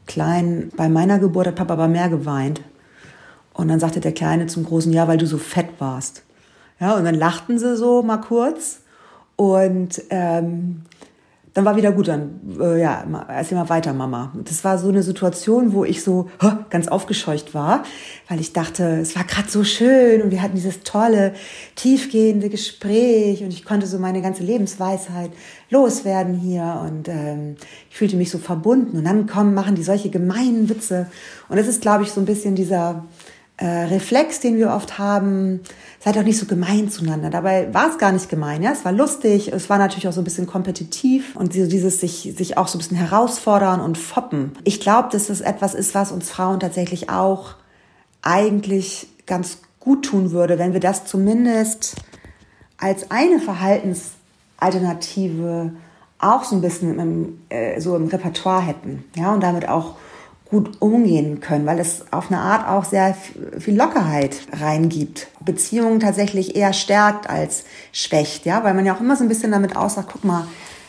[0.07, 2.61] Kleinen, bei meiner Geburt hat Papa aber mehr geweint.
[3.53, 6.23] Und dann sagte der Kleine zum Großen, ja, weil du so fett warst.
[6.79, 8.81] Ja, und dann lachten sie so mal kurz.
[9.35, 10.83] Und ähm,
[11.53, 14.31] dann war wieder gut, dann, äh, ja, erzähl mal weiter, Mama.
[14.45, 17.83] Das war so eine Situation, wo ich so huh, ganz aufgescheucht war,
[18.29, 21.33] weil ich dachte, es war gerade so schön und wir hatten dieses tolle,
[21.75, 25.31] tiefgehende Gespräch und ich konnte so meine ganze Lebensweisheit
[25.69, 27.57] loswerden hier und ähm,
[27.89, 28.97] ich fühlte mich so verbunden.
[28.97, 31.07] Und dann kommen, machen die solche gemeinen Witze.
[31.49, 33.03] Und das ist, glaube ich, so ein bisschen dieser
[33.61, 35.59] äh, Reflex, den wir oft haben,
[36.03, 37.29] seid doch nicht so gemein zueinander.
[37.29, 38.71] Dabei war es gar nicht gemein, ja.
[38.71, 42.57] Es war lustig, es war natürlich auch so ein bisschen kompetitiv und dieses sich, sich
[42.57, 44.53] auch so ein bisschen herausfordern und foppen.
[44.63, 47.53] Ich glaube, dass das etwas ist, was uns Frauen tatsächlich auch
[48.23, 51.97] eigentlich ganz gut tun würde, wenn wir das zumindest
[52.77, 55.73] als eine Verhaltensalternative
[56.17, 59.97] auch so ein bisschen im, äh, so im Repertoire hätten, ja, und damit auch
[60.51, 63.15] gut umgehen können, weil es auf eine Art auch sehr
[63.57, 65.27] viel Lockerheit reingibt.
[65.39, 69.51] Beziehungen tatsächlich eher stärkt als schwächt, ja, weil man ja auch immer so ein bisschen
[69.51, 70.45] damit aussagt, guck mal,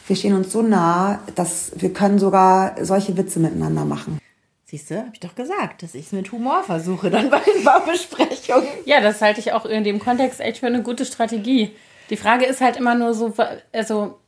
[0.08, 4.18] wir stehen uns so nah, dass wir können sogar solche Witze miteinander machen.
[4.64, 7.62] Siehst du, habe ich doch gesagt, dass ich es mit Humor versuche dann bei den
[7.62, 8.66] Baubesprechungen.
[8.84, 11.70] Ja, das halte ich auch in dem Kontext echt für eine gute Strategie.
[12.10, 13.32] Die Frage ist halt immer nur so,
[13.72, 14.18] also,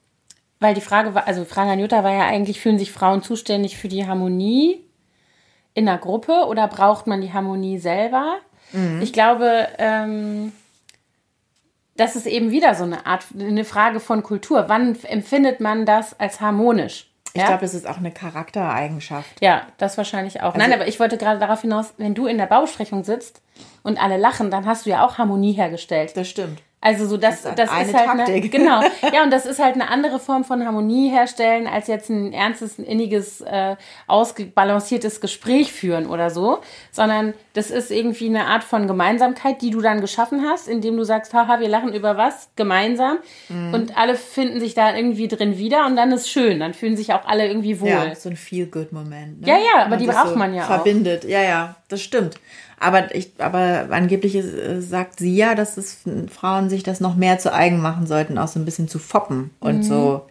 [0.61, 3.77] weil die Frage war, also Frage an Jutta war ja eigentlich, fühlen sich Frauen zuständig
[3.77, 4.84] für die Harmonie
[5.75, 8.37] in einer Gruppe oder braucht man die Harmonie selber?
[8.73, 9.01] Mhm.
[9.03, 10.53] Ich glaube, ähm,
[11.97, 14.65] das ist eben wieder so eine Art, eine Frage von Kultur.
[14.69, 17.11] Wann empfindet man das als harmonisch?
[17.35, 17.49] Ich ja?
[17.49, 19.41] glaube, es ist auch eine Charaktereigenschaft.
[19.41, 20.55] Ja, das wahrscheinlich auch.
[20.55, 23.43] Also, Nein, aber ich wollte gerade darauf hinaus, wenn du in der Bausprechung sitzt
[23.83, 26.17] und alle lachen, dann hast du ja auch Harmonie hergestellt.
[26.17, 26.63] Das stimmt.
[26.85, 28.29] Also so das, das, das eine ist halt Taktik.
[28.29, 28.83] Eine, genau.
[29.11, 32.79] Ja, und das ist halt eine andere Form von Harmonie herstellen, als jetzt ein ernstes,
[32.79, 33.77] ein inniges, äh,
[34.07, 36.59] ausgebalanciertes Gespräch führen oder so.
[36.93, 41.05] Sondern das ist irgendwie eine Art von Gemeinsamkeit, die du dann geschaffen hast, indem du
[41.05, 43.17] sagst, haha, wir lachen über was gemeinsam.
[43.49, 43.73] Mhm.
[43.73, 46.61] Und alle finden sich da irgendwie drin wieder und dann ist schön.
[46.61, 47.89] Dann fühlen sich auch alle irgendwie wohl.
[47.89, 49.41] Ja, so ein Feel-Good-Moment.
[49.41, 49.49] Ne?
[49.49, 50.67] Ja, ja, aber die braucht so man ja verbindet.
[50.67, 51.23] auch.
[51.23, 52.39] Verbindet, ja, ja, das stimmt.
[52.79, 55.99] Aber, ich, aber angeblich äh, sagt sie ja, dass es
[56.31, 59.51] Frauen sich das noch mehr zu eigen machen sollten, auch so ein bisschen zu foppen
[59.61, 59.83] und mhm.
[59.83, 60.27] so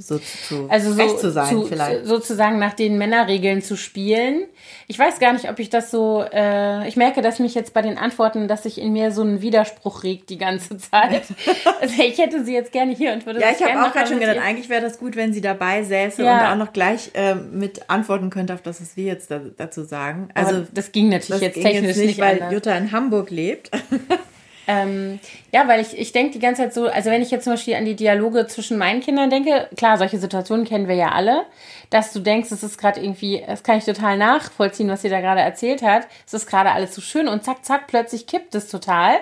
[0.00, 2.06] so zu, also so, zu sein zu, vielleicht.
[2.06, 4.46] Sozusagen nach den Männerregeln zu spielen.
[4.86, 7.82] Ich weiß gar nicht, ob ich das so, äh, ich merke, dass mich jetzt bei
[7.82, 11.22] den Antworten, dass sich in mir so ein Widerspruch regt die ganze Zeit.
[11.80, 14.20] also ich hätte sie jetzt gerne hier und würde Ja, ich habe auch gerade schon
[14.20, 16.40] gedacht, eigentlich wäre das gut, wenn sie dabei säße ja.
[16.40, 19.84] und auch noch gleich äh, mit antworten könnte auf das, was wir jetzt da, dazu
[19.84, 20.30] sagen.
[20.34, 22.52] Also Aber das ging natürlich das jetzt ging technisch jetzt nicht, nicht weil anders.
[22.52, 23.70] Jutta in Hamburg lebt.
[24.70, 25.18] Ähm,
[25.52, 27.74] ja, weil ich, ich denke die ganze Zeit so, also wenn ich jetzt zum Beispiel
[27.74, 31.44] an die Dialoge zwischen meinen Kindern denke, klar, solche Situationen kennen wir ja alle,
[31.90, 35.20] dass du denkst, es ist gerade irgendwie, das kann ich total nachvollziehen, was sie da
[35.20, 38.68] gerade erzählt hat, es ist gerade alles so schön und zack, zack, plötzlich kippt es
[38.68, 39.16] total.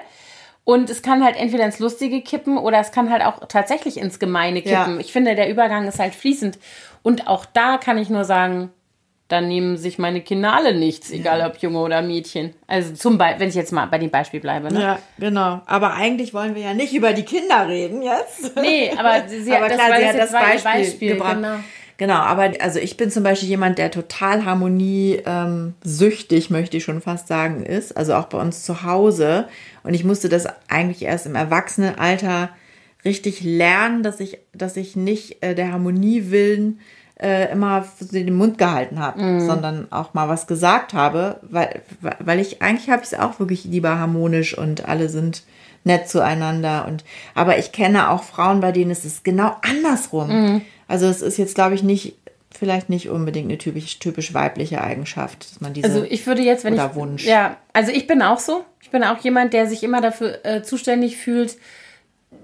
[0.65, 4.19] Und es kann halt entweder ins Lustige kippen oder es kann halt auch tatsächlich ins
[4.19, 4.95] Gemeine kippen.
[4.95, 5.01] Ja.
[5.01, 6.59] Ich finde, der Übergang ist halt fließend.
[7.03, 8.71] Und auch da kann ich nur sagen,
[9.29, 11.47] dann nehmen sich meine Kinder alle nichts, egal ja.
[11.47, 12.55] ob Junge oder Mädchen.
[12.67, 14.73] Also zum Beispiel, wenn ich jetzt mal bei dem Beispiel bleibe.
[14.73, 14.81] Ne?
[14.81, 15.61] Ja, genau.
[15.67, 18.57] Aber eigentlich wollen wir ja nicht über die Kinder reden jetzt.
[18.57, 21.37] Nee, aber sie aber klar, das sie hat das Beispiel, Beispiel gebracht.
[21.37, 21.57] Genau.
[21.99, 27.01] Genau, aber also ich bin zum Beispiel jemand, der total harmoniesüchtig, ähm, möchte ich schon
[27.01, 27.97] fast sagen, ist.
[27.97, 29.49] Also auch bei uns zu Hause.
[29.83, 32.51] Und ich musste das eigentlich erst im Erwachsenenalter
[33.05, 36.79] richtig lernen, dass ich, dass ich nicht äh, der Harmonie willen
[37.21, 39.47] äh, immer den Mund gehalten habe, Mhm.
[39.47, 41.83] sondern auch mal was gesagt habe, weil,
[42.21, 45.43] weil ich eigentlich habe ich es auch wirklich lieber harmonisch und alle sind
[45.85, 47.05] nett zueinander und
[47.35, 50.29] aber ich kenne auch Frauen, bei denen ist es genau andersrum.
[50.29, 50.61] Mhm.
[50.87, 52.17] Also es ist jetzt glaube ich nicht
[52.51, 56.65] vielleicht nicht unbedingt eine typisch typisch weibliche Eigenschaft, dass man diese Also ich würde jetzt,
[56.65, 57.25] wenn oder ich Wunsch.
[57.25, 58.65] ja, also ich bin auch so.
[58.81, 61.57] Ich bin auch jemand, der sich immer dafür äh, zuständig fühlt,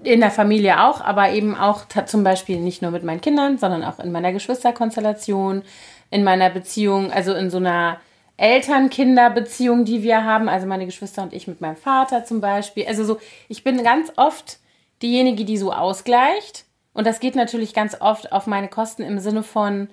[0.03, 3.83] in der Familie auch, aber eben auch zum Beispiel nicht nur mit meinen Kindern, sondern
[3.83, 5.63] auch in meiner Geschwisterkonstellation,
[6.11, 7.99] in meiner Beziehung, also in so einer
[8.37, 12.85] Eltern-Kinder-Beziehung, die wir haben, also meine Geschwister und ich mit meinem Vater zum Beispiel.
[12.87, 14.57] Also so, ich bin ganz oft
[15.01, 16.65] diejenige, die so ausgleicht.
[16.93, 19.89] Und das geht natürlich ganz oft auf meine Kosten im Sinne von,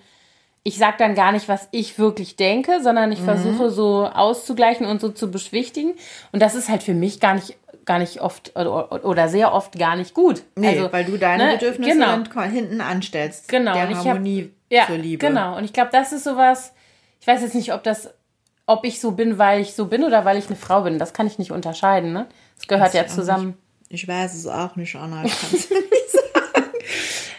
[0.65, 3.13] ich sage dann gar nicht, was ich wirklich denke, sondern Mhm.
[3.15, 5.95] ich versuche so auszugleichen und so zu beschwichtigen.
[6.31, 9.79] Und das ist halt für mich gar nicht, gar nicht oft oder, oder sehr oft
[9.79, 10.43] gar nicht gut.
[10.57, 12.43] Nee, also, weil du deine ne, Bedürfnisse genau.
[12.43, 13.49] hinten anstellst.
[13.49, 15.27] Genau, Der und ich hab- Harmonie ja, zur Liebe.
[15.27, 16.73] Genau, und ich glaube, das ist sowas,
[17.21, 18.11] ich weiß jetzt nicht, ob das,
[18.67, 20.99] ob ich so bin, weil ich so bin oder weil ich eine Frau bin.
[20.99, 22.27] Das kann ich nicht unterscheiden, ne?
[22.57, 23.59] Das gehört ja ich auch zusammen.
[23.89, 25.25] Ich weiß es auch nicht, Anna.
[25.25, 25.71] Ich nicht
[26.11, 26.71] sagen.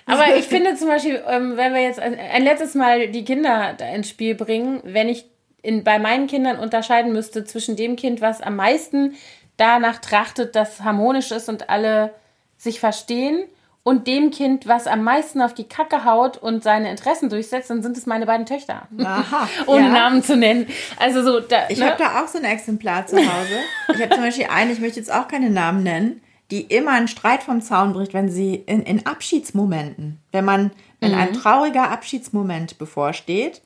[0.05, 4.09] Aber ich finde zum Beispiel, ähm, wenn wir jetzt ein, letztes Mal die Kinder ins
[4.09, 5.25] Spiel bringen, wenn ich
[5.63, 9.15] in, bei meinen Kindern unterscheiden müsste zwischen dem Kind, was am meisten
[9.57, 12.13] danach trachtet, dass harmonisch ist und alle
[12.57, 13.45] sich verstehen,
[13.85, 17.83] und dem Kind, was am meisten auf die Kacke haut und seine Interessen durchsetzt, dann
[17.83, 18.87] sind es meine beiden Töchter.
[18.97, 19.49] Aha.
[19.65, 19.89] Ohne ja.
[19.89, 20.67] Namen zu nennen.
[20.99, 21.87] Also so, da, Ich ne?
[21.87, 23.57] habe da auch so ein Exemplar zu Hause.
[23.93, 27.09] Ich habe zum Beispiel eine, ich möchte jetzt auch keine Namen nennen, die immer einen
[27.09, 31.17] Streit vom Zaun bricht, wenn sie in, in Abschiedsmomenten, wenn man, wenn Mhm.
[31.17, 33.61] ein trauriger Abschiedsmoment bevorsteht,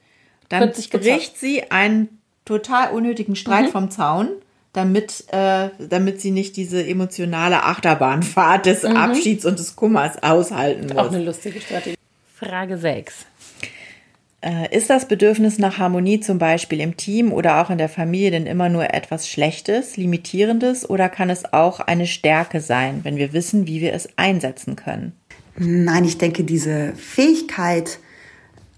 [0.50, 3.72] dann bricht sie einen total unnötigen Streit Mhm.
[3.72, 4.30] vom Zaun,
[4.78, 10.94] damit, äh, damit sie nicht diese emotionale Achterbahnfahrt des Abschieds und des Kummers aushalten muss.
[10.94, 11.00] Mhm.
[11.00, 11.98] auch eine lustige Strategie.
[12.36, 13.26] Frage 6.
[14.42, 18.30] Äh, Ist das Bedürfnis nach Harmonie zum Beispiel im Team oder auch in der Familie
[18.30, 23.34] denn immer nur etwas Schlechtes, Limitierendes oder kann es auch eine Stärke sein, wenn wir
[23.34, 25.14] wissen, wie wir es einsetzen können?
[25.56, 27.98] Nein, ich denke, diese Fähigkeit,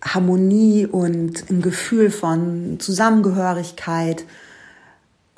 [0.01, 4.23] Harmonie und ein Gefühl von Zusammengehörigkeit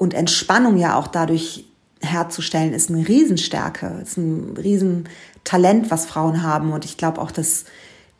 [0.02, 1.64] und Entspannung ja auch dadurch
[2.02, 6.74] herzustellen, ist eine Riesenstärke, ist ein Riesentalent, was Frauen haben.
[6.74, 7.66] Und ich glaube auch, dass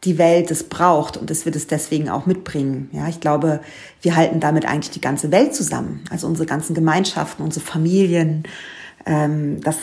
[0.04, 2.92] die Welt es braucht und dass wir das deswegen auch mitbringen.
[2.92, 3.62] Ja, ich glaube,
[4.04, 6.04] wir halten damit eigentlich die ganze Welt zusammen.
[6.12, 8.44] Also unsere ganzen Gemeinschaften, unsere Familien.
[9.08, 9.78] Ähm, das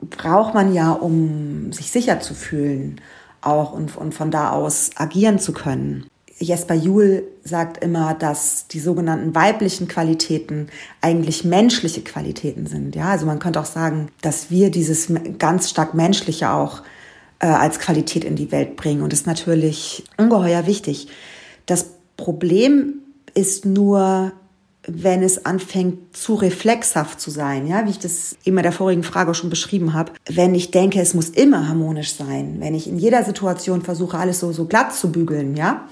[0.00, 3.00] braucht man ja, um sich sicher zu fühlen,
[3.40, 6.08] auch und, und von da aus agieren zu können.
[6.38, 10.68] Jesper Juhl sagt immer, dass die sogenannten weiblichen Qualitäten
[11.00, 12.94] eigentlich menschliche Qualitäten sind.
[12.94, 16.82] Ja, also man könnte auch sagen, dass wir dieses ganz stark menschliche auch
[17.38, 19.02] äh, als Qualität in die Welt bringen.
[19.02, 21.08] Und das ist natürlich ungeheuer wichtig.
[21.64, 21.86] Das
[22.18, 22.94] Problem
[23.34, 24.32] ist nur,
[24.86, 29.34] wenn es anfängt zu reflexhaft zu sein, ja, wie ich das in der vorigen Frage
[29.34, 30.12] schon beschrieben habe.
[30.28, 34.40] Wenn ich denke, es muss immer harmonisch sein, wenn ich in jeder Situation versuche, alles
[34.40, 35.88] so, so glatt zu bügeln, ja.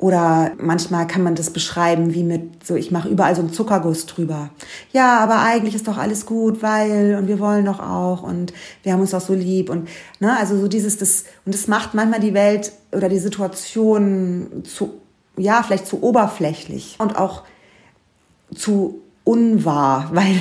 [0.00, 4.06] Oder manchmal kann man das beschreiben wie mit so, ich mache überall so einen Zuckerguss
[4.06, 4.48] drüber.
[4.92, 8.94] Ja, aber eigentlich ist doch alles gut, weil und wir wollen doch auch und wir
[8.94, 12.20] haben uns doch so lieb und ne, also so dieses das und das macht manchmal
[12.20, 14.94] die Welt oder die Situation zu
[15.36, 17.42] ja vielleicht zu oberflächlich und auch
[18.54, 20.40] zu unwahr, weil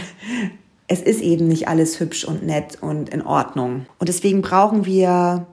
[0.88, 3.88] es ist eben nicht alles hübsch und nett und in Ordnung.
[4.00, 5.48] Und deswegen brauchen wir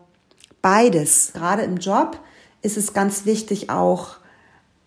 [0.62, 1.32] beides.
[1.34, 2.20] Gerade im Job
[2.66, 4.16] ist es ganz wichtig, auch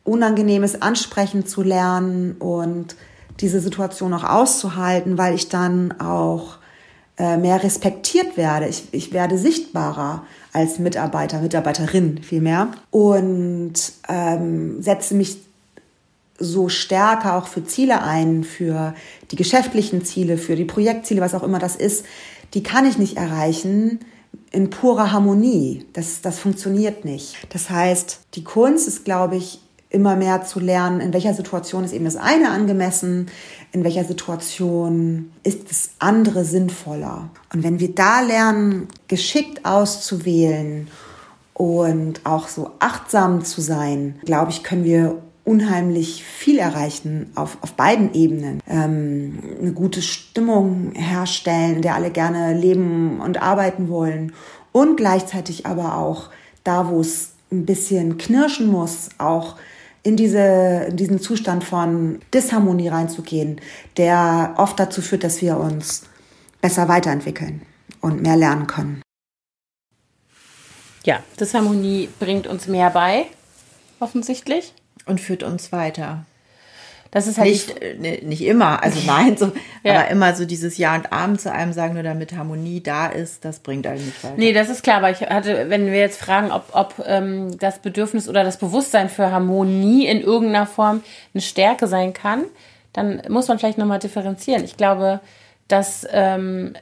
[0.04, 2.96] Unangenehmes ansprechen zu lernen und
[3.40, 6.58] diese Situation auch auszuhalten, weil ich dann auch
[7.18, 8.68] äh, mehr respektiert werde.
[8.68, 13.74] Ich, ich werde sichtbarer als Mitarbeiter, Mitarbeiterin vielmehr und
[14.08, 15.38] ähm, setze mich
[16.38, 18.94] so stärker auch für Ziele ein, für
[19.32, 22.06] die geschäftlichen Ziele, für die Projektziele, was auch immer das ist,
[22.54, 24.00] die kann ich nicht erreichen
[24.52, 25.86] in purer Harmonie.
[25.94, 27.36] Das, das funktioniert nicht.
[27.50, 29.60] Das heißt, die Kunst ist, glaube ich,
[29.90, 33.28] immer mehr zu lernen, in welcher Situation ist eben das eine angemessen,
[33.72, 37.30] in welcher Situation ist das andere sinnvoller.
[37.54, 40.88] Und wenn wir da lernen, geschickt auszuwählen
[41.56, 47.74] und auch so achtsam zu sein, glaube ich, können wir unheimlich viel erreichen auf, auf
[47.74, 48.62] beiden Ebenen.
[48.68, 54.34] Ähm, eine gute Stimmung herstellen, in der alle gerne leben und arbeiten wollen.
[54.72, 56.30] Und gleichzeitig aber auch
[56.64, 59.56] da, wo es ein bisschen knirschen muss, auch
[60.04, 63.60] in, diese, in diesen Zustand von Disharmonie reinzugehen,
[63.98, 66.04] der oft dazu führt, dass wir uns
[66.62, 67.62] besser weiterentwickeln
[68.02, 69.02] und mehr lernen können.
[71.06, 73.26] Ja, Disharmonie bringt uns mehr bei.
[74.00, 74.74] offensichtlich.
[75.06, 76.26] Und führt uns weiter.
[77.12, 79.52] Das ist halt nicht, äh, nicht immer, also nein, so,
[79.84, 79.96] ja.
[79.96, 83.44] aber immer so dieses Ja und Abend zu einem sagen, nur damit Harmonie da ist,
[83.46, 84.36] das bringt einen nicht weiter.
[84.38, 87.80] Nee, das ist klar, aber ich hatte, wenn wir jetzt fragen, ob, ob ähm, das
[87.80, 91.02] Bedürfnis oder das Bewusstsein für Harmonie in irgendeiner Form
[91.34, 92.44] eine Stärke sein kann,
[92.94, 94.64] dann muss man vielleicht nochmal differenzieren.
[94.64, 95.20] Ich glaube,
[95.68, 96.76] dass, ähm,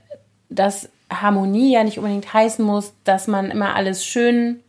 [0.50, 4.62] dass Harmonie ja nicht unbedingt heißen muss, dass man immer alles schön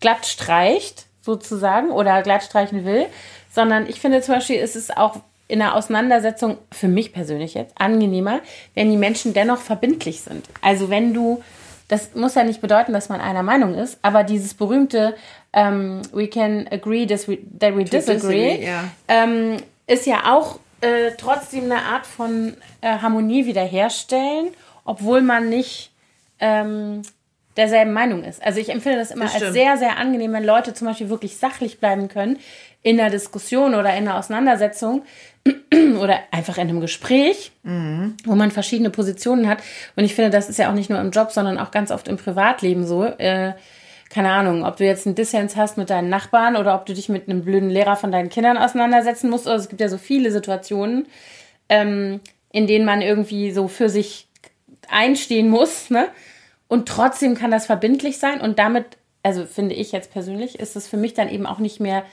[0.00, 3.06] glatt streicht, sozusagen, oder glatt streichen will,
[3.52, 5.16] sondern ich finde zum Beispiel, ist es auch
[5.48, 8.40] in der Auseinandersetzung, für mich persönlich jetzt, angenehmer,
[8.74, 10.46] wenn die Menschen dennoch verbindlich sind.
[10.62, 11.42] Also wenn du,
[11.88, 15.16] das muss ja nicht bedeuten, dass man einer Meinung ist, aber dieses berühmte
[15.52, 18.84] um, We can agree that we, that we disagree, disagree ja.
[19.08, 19.56] ähm,
[19.88, 24.48] ist ja auch äh, trotzdem eine Art von äh, Harmonie wiederherstellen,
[24.84, 25.90] obwohl man nicht
[26.38, 27.02] ähm,
[27.60, 28.42] derselben Meinung ist.
[28.42, 31.36] Also ich empfinde das immer das als sehr, sehr angenehm, wenn Leute zum Beispiel wirklich
[31.36, 32.38] sachlich bleiben können
[32.82, 35.02] in der Diskussion oder in der Auseinandersetzung
[36.00, 38.16] oder einfach in einem Gespräch, mhm.
[38.24, 39.62] wo man verschiedene Positionen hat.
[39.96, 42.08] Und ich finde, das ist ja auch nicht nur im Job, sondern auch ganz oft
[42.08, 43.04] im Privatleben so.
[43.04, 43.52] Äh,
[44.08, 47.08] keine Ahnung, ob du jetzt einen Dissens hast mit deinen Nachbarn oder ob du dich
[47.08, 49.46] mit einem blöden Lehrer von deinen Kindern auseinandersetzen musst.
[49.46, 51.06] Also es gibt ja so viele Situationen,
[51.68, 54.26] ähm, in denen man irgendwie so für sich
[54.88, 55.90] einstehen muss.
[55.90, 56.08] Ne?
[56.70, 60.86] Und trotzdem kann das verbindlich sein und damit, also finde ich jetzt persönlich, ist es
[60.86, 62.04] für mich dann eben auch nicht mehr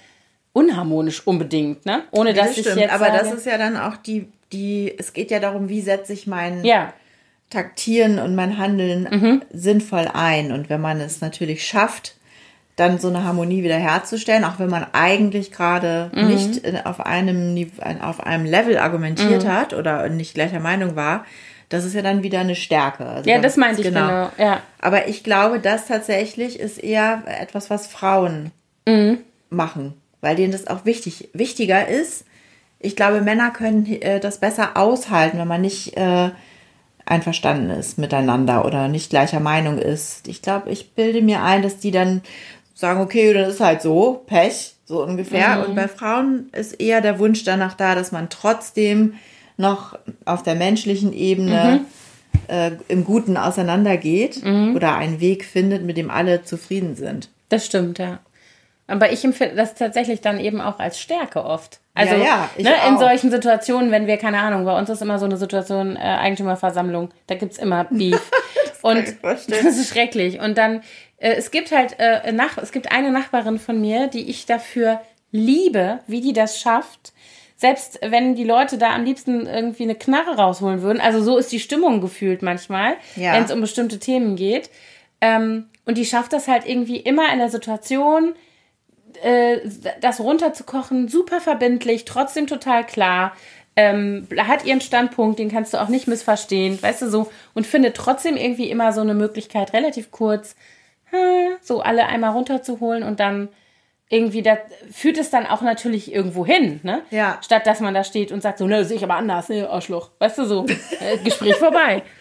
[0.52, 2.02] unharmonisch unbedingt, ne?
[2.10, 2.92] Ohne dass das ich jetzt.
[2.92, 6.12] Aber sage, das ist ja dann auch die, die, es geht ja darum, wie setze
[6.12, 6.92] ich mein ja.
[7.52, 9.42] Taktieren und mein Handeln mhm.
[9.54, 10.52] sinnvoll ein.
[10.52, 12.16] Und wenn man es natürlich schafft,
[12.78, 16.28] dann so eine Harmonie wiederherzustellen, auch wenn man eigentlich gerade mhm.
[16.30, 17.56] nicht auf einem,
[18.02, 19.50] auf einem Level argumentiert mhm.
[19.50, 21.26] hat oder nicht gleicher Meinung war,
[21.70, 23.06] das ist ja dann wieder eine Stärke.
[23.06, 24.08] Also ja, das meinte ich genau.
[24.08, 24.30] genau.
[24.38, 24.62] Ja.
[24.80, 28.52] Aber ich glaube, das tatsächlich ist eher etwas, was Frauen
[28.86, 29.20] mhm.
[29.50, 32.26] machen weil denen das auch wichtig, wichtiger ist.
[32.80, 36.32] Ich glaube, Männer können äh, das besser aushalten, wenn man nicht äh,
[37.06, 40.28] einverstanden ist miteinander oder nicht gleicher Meinung ist.
[40.28, 42.22] Ich glaube, ich bilde mir ein, dass die dann
[42.74, 45.58] sagen, okay, dann ist halt so, Pech, so ungefähr.
[45.58, 45.64] Mhm.
[45.64, 49.14] Und bei Frauen ist eher der Wunsch danach da, dass man trotzdem
[49.58, 52.56] noch auf der menschlichen Ebene mhm.
[52.56, 54.76] äh, im Guten auseinandergeht mhm.
[54.76, 57.30] oder einen Weg findet, mit dem alle zufrieden sind.
[57.50, 58.20] Das stimmt, ja.
[58.88, 61.82] Aber ich empfinde das tatsächlich dann eben auch als Stärke oft.
[61.94, 65.20] Also ja, ja, ne, in solchen Situationen, wenn wir, keine Ahnung, bei uns ist immer
[65.20, 68.32] so eine Situation, äh, Eigentümerversammlung, da gibt's immer Beef.
[68.82, 70.40] und das ist schrecklich.
[70.40, 70.84] Und dann,
[71.18, 75.02] äh, es gibt halt, äh, nach, es gibt eine Nachbarin von mir, die ich dafür
[75.32, 77.14] liebe, wie die das schafft.
[77.60, 81.52] Selbst wenn die Leute da am liebsten irgendwie eine Knarre rausholen würden, also so ist
[81.52, 83.34] die Stimmung gefühlt manchmal, ja.
[83.34, 84.70] wenn es um bestimmte Themen geht.
[85.22, 88.36] Ähm, und die schafft das halt irgendwie immer in der Situation,
[89.24, 89.58] äh,
[90.02, 93.36] das runterzukochen, super verbindlich, trotzdem total klar.
[93.76, 97.96] Ähm, hat ihren Standpunkt, den kannst du auch nicht missverstehen, weißt du so, und findet
[97.96, 100.56] trotzdem irgendwie immer so eine Möglichkeit, relativ kurz,
[101.62, 103.50] so alle einmal runterzuholen und dann
[104.10, 104.58] irgendwie, da
[104.92, 107.02] führt es dann auch natürlich irgendwo hin, ne?
[107.10, 107.40] Ja.
[107.44, 110.12] Statt dass man da steht und sagt so, ne, sehe ich aber anders, ne, Arschloch.
[110.20, 110.66] Weißt du so,
[111.00, 112.04] äh, Gespräch vorbei.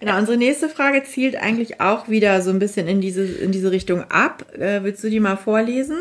[0.00, 3.70] Genau, unsere nächste Frage zielt eigentlich auch wieder so ein bisschen in diese, in diese
[3.70, 4.44] Richtung ab.
[4.52, 5.96] Äh, willst du die mal vorlesen?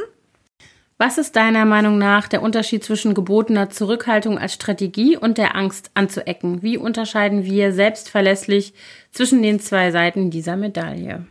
[0.98, 5.92] Was ist deiner Meinung nach der Unterschied zwischen gebotener Zurückhaltung als Strategie und der Angst
[5.94, 6.64] anzuecken?
[6.64, 8.74] Wie unterscheiden wir selbstverlässlich
[9.12, 11.28] zwischen den zwei Seiten dieser Medaille?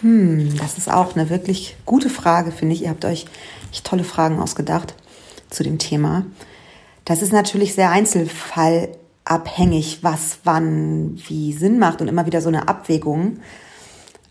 [0.00, 2.82] Hm, das ist auch eine wirklich gute Frage, finde ich.
[2.82, 3.26] Ihr habt euch
[3.84, 4.94] tolle Fragen ausgedacht
[5.50, 6.24] zu dem Thema.
[7.04, 12.66] Das ist natürlich sehr einzelfallabhängig, was wann wie Sinn macht und immer wieder so eine
[12.68, 13.38] Abwägung.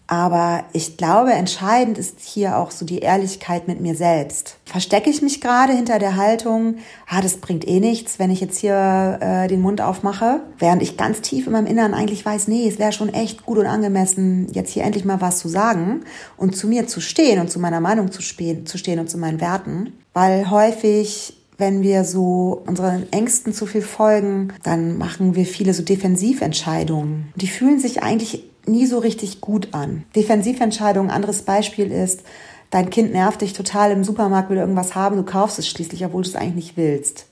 [0.08, 4.58] Aber ich glaube, entscheidend ist hier auch so die Ehrlichkeit mit mir selbst.
[4.64, 6.78] Verstecke ich mich gerade hinter der Haltung,
[7.10, 10.96] ah, das bringt eh nichts, wenn ich jetzt hier äh, den Mund aufmache, während ich
[10.96, 14.48] ganz tief in meinem Inneren eigentlich weiß, nee, es wäre schon echt gut und angemessen,
[14.54, 16.02] jetzt hier endlich mal was zu sagen
[16.38, 19.42] und zu mir zu stehen und zu meiner Meinung zu, zu stehen und zu meinen
[19.42, 19.94] Werten.
[20.14, 25.82] Weil häufig wenn wir so unseren Ängsten zu viel folgen, dann machen wir viele so
[25.82, 27.34] Defensiventscheidungen.
[27.36, 30.04] Die fühlen sich eigentlich nie so richtig gut an.
[30.16, 32.24] Defensiventscheidung, anderes Beispiel ist,
[32.70, 36.24] dein Kind nervt dich total im Supermarkt, will irgendwas haben, du kaufst es schließlich, obwohl
[36.24, 37.26] du es eigentlich nicht willst.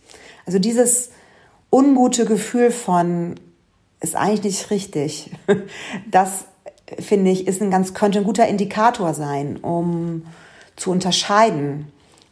[0.45, 1.09] Also dieses
[1.71, 3.35] ungute Gefühl von,
[3.99, 5.31] ist eigentlich nicht richtig,
[6.11, 6.45] das
[6.99, 10.23] finde ich, ist ein ganz, könnte ein guter Indikator sein, um
[10.75, 11.87] zu unterscheiden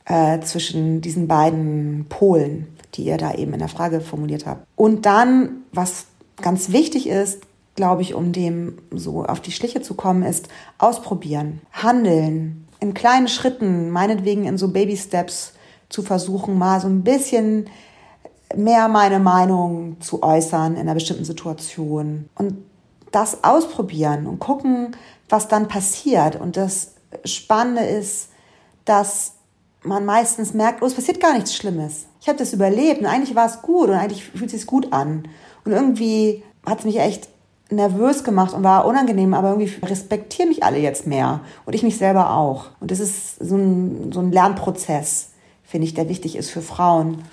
[0.06, 4.66] äh, zwischen diesen beiden Polen, die ihr da eben in der Frage formuliert habt.
[4.76, 6.06] Und dann, was
[6.42, 7.40] ganz wichtig ist,
[7.76, 10.48] glaube ich, um dem so auf die Schliche zu kommen, ist
[10.78, 15.54] ausprobieren, handeln, in kleinen Schritten, meinetwegen in so Baby Steps
[15.90, 17.68] zu versuchen, mal so ein bisschen
[18.56, 22.58] mehr meine Meinung zu äußern in einer bestimmten Situation und
[23.12, 24.96] das ausprobieren und gucken,
[25.30, 26.40] was dann passiert.
[26.40, 26.96] Und das
[27.26, 28.30] Spannende ist,
[28.86, 29.34] dass
[29.84, 32.08] man meistens merkt, oh, es passiert gar nichts Schlimmes.
[32.22, 34.92] Ich habe das überlebt und eigentlich war es gut und eigentlich fühlt es sich gut
[34.94, 35.28] an.
[35.64, 37.30] Und irgendwie hat es mich echt
[37.76, 41.98] nervös gemacht und war unangenehm, aber irgendwie respektieren mich alle jetzt mehr und ich mich
[41.98, 42.68] selber auch.
[42.80, 45.30] Und das ist so ein, so ein Lernprozess,
[45.64, 47.24] finde ich, der wichtig ist für Frauen,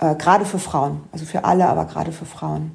[0.00, 2.72] äh, gerade für Frauen, also für alle, aber gerade für Frauen.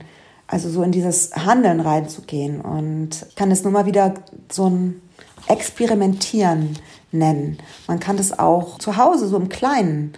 [0.47, 4.13] Also so in dieses Handeln reinzugehen und ich kann es nur mal wieder
[4.51, 5.01] so ein
[5.47, 6.77] Experimentieren
[7.11, 7.57] nennen.
[7.87, 10.13] Man kann das auch zu Hause so im Kleinen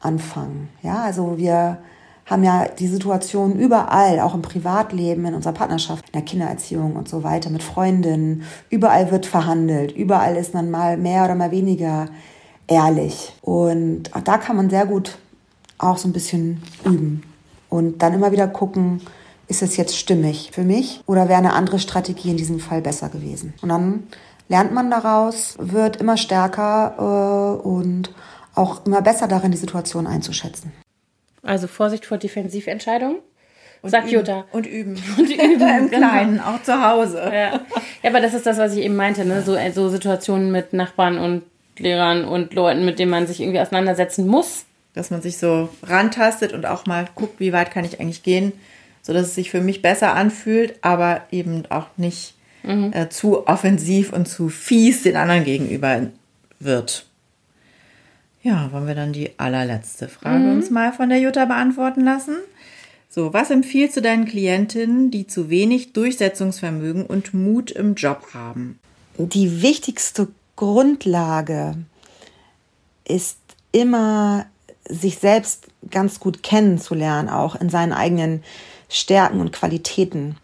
[0.00, 0.68] anfangen.
[0.82, 1.78] Ja, also wir
[2.30, 7.08] haben ja die Situation überall, auch im Privatleben, in unserer Partnerschaft, in der Kindererziehung und
[7.08, 8.44] so weiter, mit Freundinnen.
[8.70, 9.90] Überall wird verhandelt.
[9.90, 12.06] Überall ist man mal mehr oder mal weniger
[12.68, 13.34] ehrlich.
[13.42, 15.18] Und auch da kann man sehr gut
[15.78, 17.24] auch so ein bisschen üben.
[17.68, 19.00] Und dann immer wieder gucken,
[19.48, 23.08] ist es jetzt stimmig für mich oder wäre eine andere Strategie in diesem Fall besser
[23.08, 23.54] gewesen?
[23.60, 24.04] Und dann
[24.48, 28.14] lernt man daraus, wird immer stärker äh, und
[28.54, 30.72] auch immer besser darin, die Situation einzuschätzen.
[31.42, 33.16] Also Vorsicht vor Defensiventscheidungen.
[33.82, 34.14] Sagt üben.
[34.14, 34.44] Jutta.
[34.52, 35.02] Und üben.
[35.18, 35.40] Und üben
[35.78, 36.50] im Kleinen, genau.
[36.50, 37.18] auch zu Hause.
[37.32, 37.60] Ja.
[38.02, 39.42] ja, aber das ist das, was ich eben meinte, ne?
[39.42, 41.42] So, so Situationen mit Nachbarn und
[41.78, 44.66] Lehrern und Leuten, mit denen man sich irgendwie auseinandersetzen muss.
[44.92, 48.52] Dass man sich so rantastet und auch mal guckt, wie weit kann ich eigentlich gehen,
[49.02, 52.34] sodass es sich für mich besser anfühlt, aber eben auch nicht
[52.64, 52.92] mhm.
[52.92, 56.02] äh, zu offensiv und zu fies den anderen gegenüber
[56.58, 57.06] wird.
[58.42, 60.56] Ja, wollen wir dann die allerletzte Frage mhm.
[60.56, 62.36] uns mal von der Jutta beantworten lassen?
[63.08, 68.78] So, was empfiehlst du deinen Klientinnen, die zu wenig Durchsetzungsvermögen und Mut im Job haben?
[69.18, 71.74] Die wichtigste Grundlage
[73.04, 73.38] ist
[73.72, 74.46] immer,
[74.88, 78.42] sich selbst ganz gut kennenzulernen, auch in seinen eigenen
[78.88, 80.36] Stärken und Qualitäten.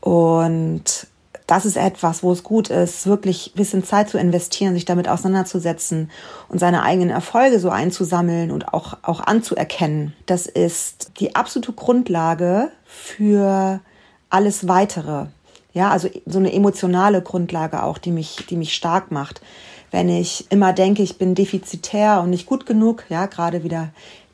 [0.00, 1.06] Und
[1.54, 5.08] das ist etwas, wo es gut ist, wirklich ein bisschen Zeit zu investieren, sich damit
[5.08, 6.10] auseinanderzusetzen
[6.48, 10.14] und seine eigenen Erfolge so einzusammeln und auch, auch anzuerkennen.
[10.26, 13.78] Das ist die absolute Grundlage für
[14.30, 15.26] alles weitere.
[15.74, 19.40] Ja, also so eine emotionale Grundlage auch, die mich, die mich stark macht.
[19.92, 23.90] Wenn ich immer denke, ich bin defizitär und nicht gut genug, ja, gerade wieder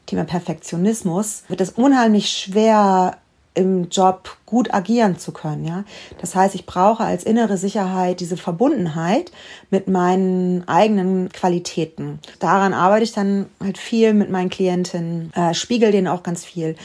[0.06, 3.18] Thema Perfektionismus, wird es unheimlich schwer,
[3.54, 5.84] im Job gut agieren zu können, ja.
[6.20, 9.32] Das heißt, ich brauche als innere Sicherheit diese Verbundenheit
[9.70, 12.20] mit meinen eigenen Qualitäten.
[12.38, 16.76] Daran arbeite ich dann halt viel mit meinen Klientinnen, äh, spiegel denen auch ganz viel.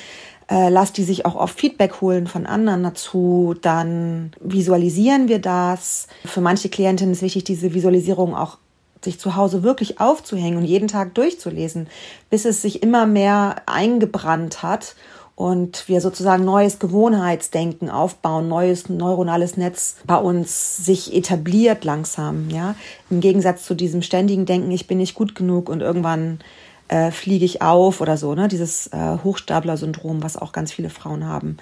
[0.48, 6.08] Äh, lass die sich auch oft Feedback holen von anderen dazu, dann visualisieren wir das.
[6.24, 8.58] Für manche Klientinnen ist wichtig, diese Visualisierung auch
[9.04, 11.88] sich zu Hause wirklich aufzuhängen und jeden Tag durchzulesen,
[12.30, 14.96] bis es sich immer mehr eingebrannt hat
[15.36, 22.76] und wir sozusagen neues Gewohnheitsdenken aufbauen, neues neuronales Netz bei uns sich etabliert langsam, ja.
[23.10, 26.40] Im Gegensatz zu diesem ständigen Denken, ich bin nicht gut genug und irgendwann
[26.88, 28.48] äh, fliege ich auf oder so, ne?
[28.48, 31.58] Dieses äh, Hochstapler-Syndrom, was auch ganz viele Frauen haben.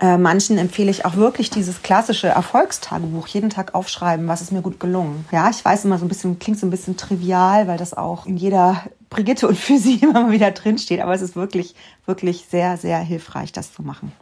[0.00, 4.62] Äh, manchen empfehle ich auch wirklich dieses klassische Erfolgstagebuch, jeden Tag aufschreiben, was ist mir
[4.62, 5.24] gut gelungen.
[5.32, 8.26] Ja, ich weiß immer so ein bisschen, klingt so ein bisschen trivial, weil das auch
[8.26, 11.74] in jeder Brigitte und für sie immer mal wieder drinsteht, aber es ist wirklich,
[12.06, 14.12] wirklich sehr, sehr hilfreich, das zu machen.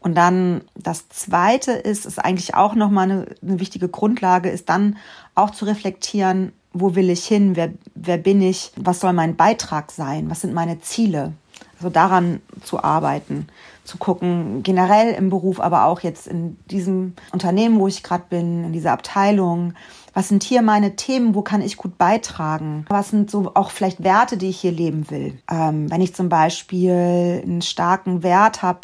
[0.00, 4.96] Und dann das zweite ist, ist eigentlich auch nochmal eine, eine wichtige Grundlage, ist dann
[5.36, 9.92] auch zu reflektieren, wo will ich hin, wer, wer bin ich, was soll mein Beitrag
[9.92, 11.34] sein, was sind meine Ziele.
[11.78, 13.46] Also daran zu arbeiten
[13.84, 18.64] zu gucken, generell im Beruf, aber auch jetzt in diesem Unternehmen, wo ich gerade bin,
[18.64, 19.74] in dieser Abteilung.
[20.14, 21.34] Was sind hier meine Themen?
[21.34, 22.84] Wo kann ich gut beitragen?
[22.88, 25.38] Was sind so auch vielleicht Werte, die ich hier leben will?
[25.50, 28.80] Ähm, wenn ich zum Beispiel einen starken Wert habe,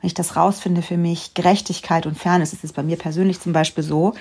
[0.00, 3.52] wenn ich das rausfinde für mich, Gerechtigkeit und Fairness, das ist bei mir persönlich zum
[3.52, 4.14] Beispiel so,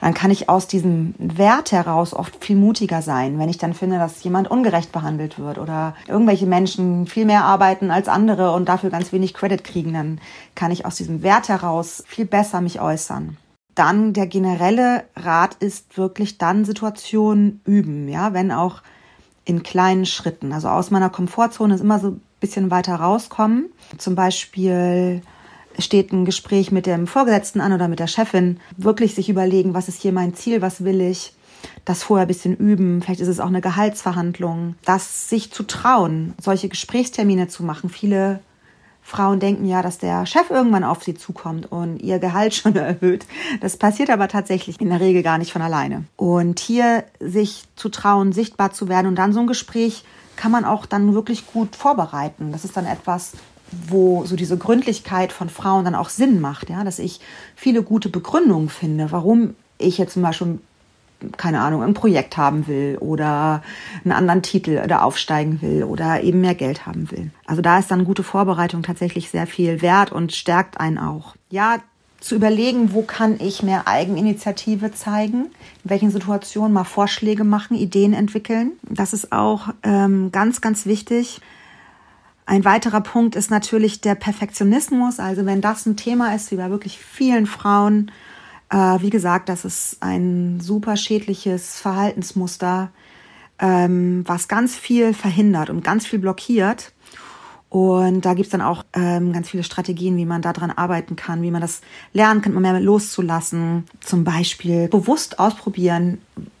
[0.00, 3.98] dann kann ich aus diesem Wert heraus oft viel mutiger sein, wenn ich dann finde,
[3.98, 8.88] dass jemand ungerecht behandelt wird oder irgendwelche Menschen viel mehr arbeiten als andere und dafür
[8.88, 10.20] ganz wenig Credit kriegen, dann
[10.54, 13.36] kann ich aus diesem Wert heraus viel besser mich äußern.
[13.80, 18.82] Dann der generelle Rat ist wirklich dann Situationen üben, ja, wenn auch
[19.46, 20.52] in kleinen Schritten.
[20.52, 23.70] Also aus meiner Komfortzone ist immer so ein bisschen weiter rauskommen.
[23.96, 25.22] Zum Beispiel
[25.78, 29.88] steht ein Gespräch mit dem Vorgesetzten an oder mit der Chefin, wirklich sich überlegen, was
[29.88, 31.32] ist hier mein Ziel, was will ich,
[31.86, 36.34] das vorher ein bisschen üben, vielleicht ist es auch eine Gehaltsverhandlung, das sich zu trauen,
[36.38, 37.88] solche Gesprächstermine zu machen.
[37.88, 38.40] Viele
[39.02, 43.26] Frauen denken ja, dass der Chef irgendwann auf sie zukommt und ihr Gehalt schon erhöht.
[43.60, 46.04] Das passiert aber tatsächlich in der Regel gar nicht von alleine.
[46.16, 50.04] Und hier sich zu trauen, sichtbar zu werden und dann so ein Gespräch
[50.36, 52.52] kann man auch dann wirklich gut vorbereiten.
[52.52, 53.32] Das ist dann etwas,
[53.72, 57.20] wo so diese Gründlichkeit von Frauen dann auch Sinn macht, ja, dass ich
[57.54, 60.58] viele gute Begründungen finde, warum ich jetzt zum Beispiel
[61.36, 63.62] keine Ahnung, ein Projekt haben will oder
[64.04, 67.30] einen anderen Titel oder aufsteigen will oder eben mehr Geld haben will.
[67.46, 71.34] Also da ist dann gute Vorbereitung tatsächlich sehr viel wert und stärkt einen auch.
[71.50, 71.78] Ja,
[72.20, 75.46] zu überlegen, wo kann ich mehr Eigeninitiative zeigen,
[75.84, 78.72] in welchen Situationen mal Vorschläge machen, Ideen entwickeln.
[78.82, 81.40] Das ist auch ähm, ganz, ganz wichtig.
[82.44, 85.18] Ein weiterer Punkt ist natürlich der Perfektionismus.
[85.18, 88.10] Also wenn das ein Thema ist, wie bei wirklich vielen Frauen,
[88.70, 92.90] äh, wie gesagt, das ist ein super schädliches Verhaltensmuster,
[93.58, 96.92] ähm, was ganz viel verhindert und ganz viel blockiert.
[97.68, 101.52] Und da gibt's dann auch ähm, ganz viele Strategien, wie man daran arbeiten kann, wie
[101.52, 103.84] man das lernen kann, mehr loszulassen.
[104.00, 106.18] Zum Beispiel bewusst ausprobieren,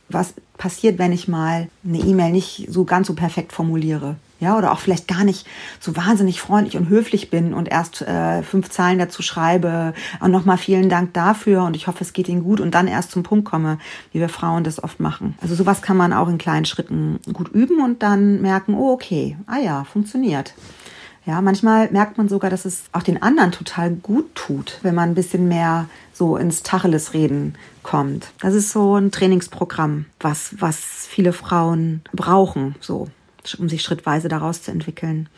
[0.08, 4.16] was passiert, wenn ich mal eine E-Mail nicht so ganz so perfekt formuliere.
[4.40, 5.46] Ja, oder auch vielleicht gar nicht
[5.80, 10.56] so wahnsinnig freundlich und höflich bin und erst äh, fünf Zeilen dazu schreibe und nochmal
[10.56, 13.44] vielen Dank dafür und ich hoffe, es geht Ihnen gut und dann erst zum Punkt
[13.44, 13.78] komme,
[14.12, 15.36] wie wir Frauen das oft machen.
[15.42, 19.36] Also sowas kann man auch in kleinen Schritten gut üben und dann merken, oh okay,
[19.46, 20.54] ah ja, funktioniert.
[21.26, 25.10] Ja, manchmal merkt man sogar, dass es auch den anderen total gut tut, wenn man
[25.10, 28.32] ein bisschen mehr so ins Tacheles reden kommt.
[28.40, 33.08] Das ist so ein Trainingsprogramm, was, was viele Frauen brauchen, so,
[33.58, 35.28] um sich schrittweise daraus zu entwickeln.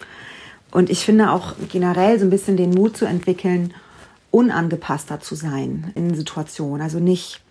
[0.70, 3.74] Und ich finde auch generell so ein bisschen den Mut zu entwickeln,
[4.30, 6.82] unangepasster zu sein in Situationen.
[6.82, 7.42] Also nicht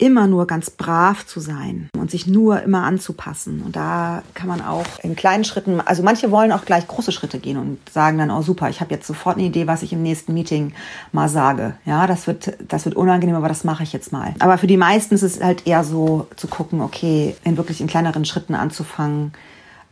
[0.00, 3.62] immer nur ganz brav zu sein und sich nur immer anzupassen.
[3.62, 7.38] Und da kann man auch in kleinen Schritten, also manche wollen auch gleich große Schritte
[7.38, 10.02] gehen und sagen dann, oh super, ich habe jetzt sofort eine Idee, was ich im
[10.02, 10.72] nächsten Meeting
[11.12, 11.74] mal sage.
[11.84, 14.34] Ja, das wird, das wird unangenehm, aber das mache ich jetzt mal.
[14.38, 17.86] Aber für die meisten ist es halt eher so zu gucken, okay, in wirklich in
[17.86, 19.32] kleineren Schritten anzufangen,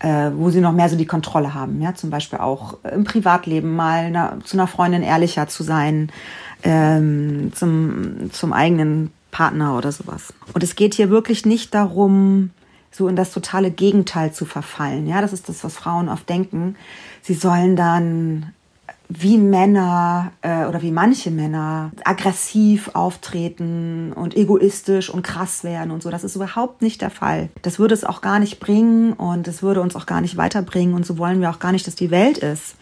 [0.01, 1.81] äh, wo sie noch mehr so die Kontrolle haben.
[1.81, 6.11] Ja, zum Beispiel auch im Privatleben mal einer, zu einer Freundin ehrlicher zu sein,
[6.63, 10.33] ähm, zum, zum eigenen Partner oder sowas.
[10.55, 12.51] Und es geht hier wirklich nicht darum,
[12.91, 15.07] so in das totale Gegenteil zu verfallen.
[15.07, 16.77] Ja, das ist das, was Frauen oft denken.
[17.23, 18.53] Sie sollen dann
[19.09, 26.03] wie Männer äh, oder wie manche Männer aggressiv auftreten und egoistisch und krass werden und
[26.03, 26.11] so.
[26.11, 27.49] Das ist überhaupt nicht der Fall.
[27.63, 30.95] Das würde es auch gar nicht bringen und es würde uns auch gar nicht weiterbringen
[30.95, 32.77] und so wollen wir auch gar nicht, dass die Welt ist.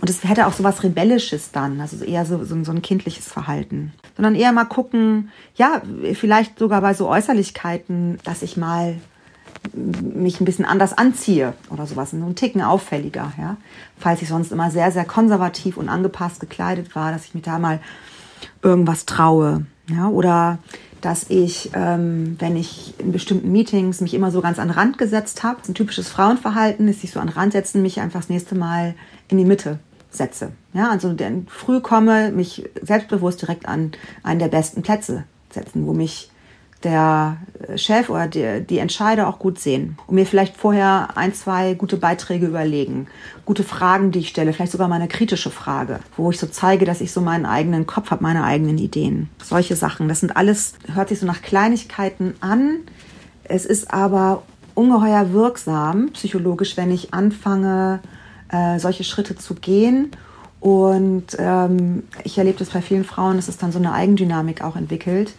[0.00, 3.28] Und es hätte auch so was Rebellisches dann, also eher so, so, so ein kindliches
[3.28, 3.92] Verhalten.
[4.16, 5.82] Sondern eher mal gucken, ja,
[6.14, 8.96] vielleicht sogar bei so Äußerlichkeiten, dass ich mal
[9.74, 13.56] mich ein bisschen anders anziehe oder sowas, so ein Ticken auffälliger, ja.
[13.98, 17.58] Falls ich sonst immer sehr, sehr konservativ und angepasst gekleidet war, dass ich mich da
[17.58, 17.80] mal
[18.62, 20.08] irgendwas traue, ja.
[20.08, 20.58] Oder
[21.00, 24.98] dass ich, ähm, wenn ich in bestimmten Meetings mich immer so ganz an den Rand
[24.98, 28.28] gesetzt habe, ein typisches Frauenverhalten ist sich so an den Rand setzen, mich einfach das
[28.28, 28.94] nächste Mal
[29.28, 29.78] in die Mitte
[30.10, 30.52] setze.
[30.72, 31.14] Ja, also
[31.48, 33.92] früh komme, mich selbstbewusst direkt an
[34.22, 36.30] einen der besten Plätze setzen, wo mich
[36.84, 37.38] der
[37.76, 41.96] Chef oder die, die Entscheider auch gut sehen und mir vielleicht vorher ein, zwei gute
[41.96, 43.08] Beiträge überlegen,
[43.44, 46.84] gute Fragen, die ich stelle, vielleicht sogar mal eine kritische Frage, wo ich so zeige,
[46.84, 49.28] dass ich so meinen eigenen Kopf habe, meine eigenen Ideen.
[49.42, 52.80] Solche Sachen, das sind alles, hört sich so nach Kleinigkeiten an.
[53.42, 54.42] Es ist aber
[54.74, 58.00] ungeheuer wirksam psychologisch, wenn ich anfange,
[58.50, 60.12] äh, solche Schritte zu gehen.
[60.60, 64.76] Und ähm, ich erlebe das bei vielen Frauen, dass es dann so eine Eigendynamik auch
[64.76, 65.32] entwickelt,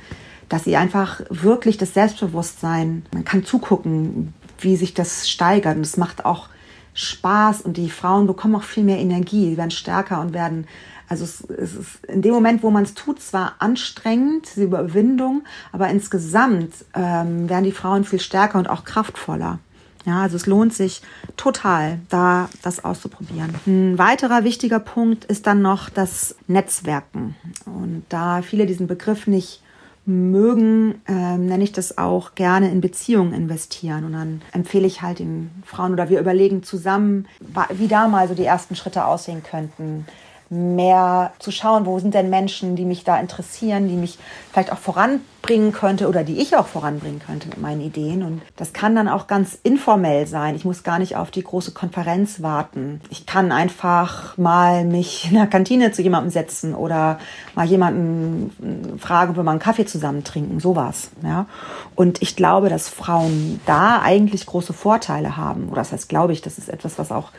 [0.50, 5.98] dass sie einfach wirklich das Selbstbewusstsein, man kann zugucken, wie sich das steigert und es
[5.98, 6.50] macht auch
[6.94, 10.68] Spaß und die Frauen bekommen auch viel mehr Energie, sie werden stärker und werden,
[11.08, 15.44] also es, es ist in dem Moment, wo man es tut, zwar anstrengend, diese Überwindung,
[15.72, 19.60] aber insgesamt ähm, werden die Frauen viel stärker und auch kraftvoller.
[20.06, 21.02] Ja, also es lohnt sich
[21.36, 23.54] total, da das auszuprobieren.
[23.68, 27.36] Ein weiterer wichtiger Punkt ist dann noch das Netzwerken.
[27.66, 29.62] Und da viele diesen Begriff nicht
[30.10, 34.04] mögen, ähm, nenne ich das auch gerne in Beziehungen investieren.
[34.06, 37.28] Und dann empfehle ich halt den Frauen oder wir überlegen zusammen,
[37.72, 40.06] wie da mal so die ersten Schritte aussehen könnten
[40.50, 44.18] mehr zu schauen, wo sind denn Menschen, die mich da interessieren, die mich
[44.52, 48.24] vielleicht auch voranbringen könnte oder die ich auch voranbringen könnte mit meinen Ideen.
[48.24, 50.56] Und das kann dann auch ganz informell sein.
[50.56, 53.00] Ich muss gar nicht auf die große Konferenz warten.
[53.12, 57.20] Ich kann einfach mal mich in der Kantine zu jemandem setzen oder
[57.54, 61.12] mal jemanden fragen, ob wir mal einen Kaffee zusammen trinken, sowas.
[61.24, 61.46] Ja.
[61.94, 65.70] Und ich glaube, dass Frauen da eigentlich große Vorteile haben.
[65.70, 67.32] Oder das heißt, glaube ich, das ist etwas, was auch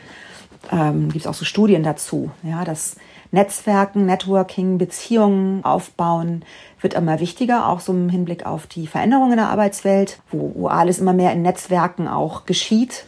[0.71, 2.95] ähm, gibt es auch so Studien dazu, ja, dass
[3.31, 6.43] Netzwerken, Networking, Beziehungen aufbauen
[6.81, 10.67] wird immer wichtiger, auch so im Hinblick auf die Veränderungen in der Arbeitswelt, wo, wo
[10.67, 13.05] alles immer mehr in Netzwerken auch geschieht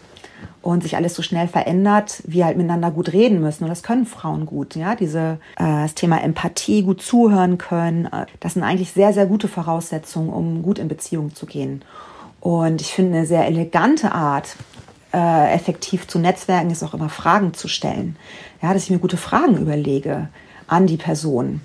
[0.62, 3.66] und sich alles so schnell verändert, wir halt miteinander gut reden müssen.
[3.66, 4.76] Und das können Frauen gut.
[4.76, 9.26] Ja, diese äh, das Thema Empathie, gut zuhören können, äh, das sind eigentlich sehr, sehr
[9.26, 11.84] gute Voraussetzungen, um gut in Beziehung zu gehen.
[12.40, 14.56] Und ich finde eine sehr elegante Art,
[15.14, 18.16] äh, effektiv zu netzwerken, ist auch immer Fragen zu stellen.
[18.62, 20.30] Ja, dass ich mir gute Fragen überlege
[20.68, 21.62] an die Person.